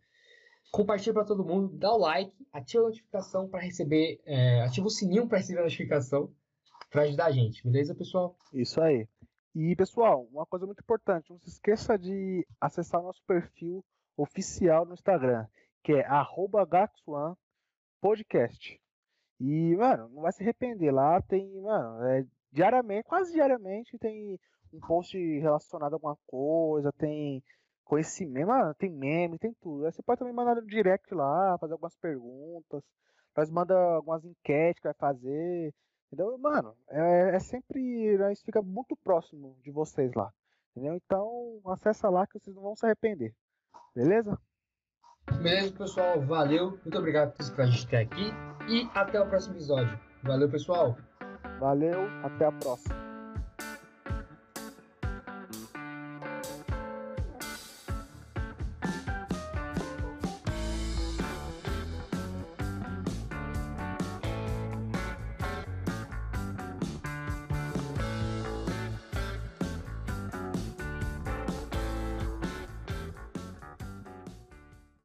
[0.71, 4.91] Compartilha para todo mundo, dá o like, ativa a notificação para receber, é, ativa o
[4.91, 6.31] sininho para receber a notificação,
[6.89, 8.37] para ajudar a gente, beleza, pessoal?
[8.53, 9.07] Isso aí.
[9.53, 13.83] E, pessoal, uma coisa muito importante, não se esqueça de acessar nosso perfil
[14.15, 15.45] oficial no Instagram,
[15.83, 16.05] que é
[16.69, 18.79] @gatsuan_podcast.
[19.39, 20.93] E, mano, não vai se arrepender.
[20.93, 24.39] Lá tem, mano, é, diariamente, quase diariamente, tem
[24.73, 27.43] um post relacionado a alguma coisa, tem
[27.83, 29.85] conhecimento, mano, tem meme, tem tudo.
[29.85, 32.81] Aí você pode também mandar no direct lá, fazer algumas perguntas.
[33.35, 35.73] Nós manda algumas enquetes que vai fazer.
[36.11, 36.37] Entendeu?
[36.37, 37.79] Mano, é, é sempre.
[38.31, 40.31] Isso fica muito próximo de vocês lá.
[40.71, 40.95] Entendeu?
[40.95, 43.33] Então, acessa lá que vocês não vão se arrepender.
[43.95, 44.37] Beleza?
[45.41, 46.21] Beleza, pessoal.
[46.21, 46.71] Valeu.
[46.83, 48.31] Muito obrigado por estar aqui aqui.
[48.69, 49.97] E até o próximo episódio.
[50.23, 50.97] Valeu, pessoal.
[51.59, 52.07] Valeu.
[52.23, 53.10] Até a próxima.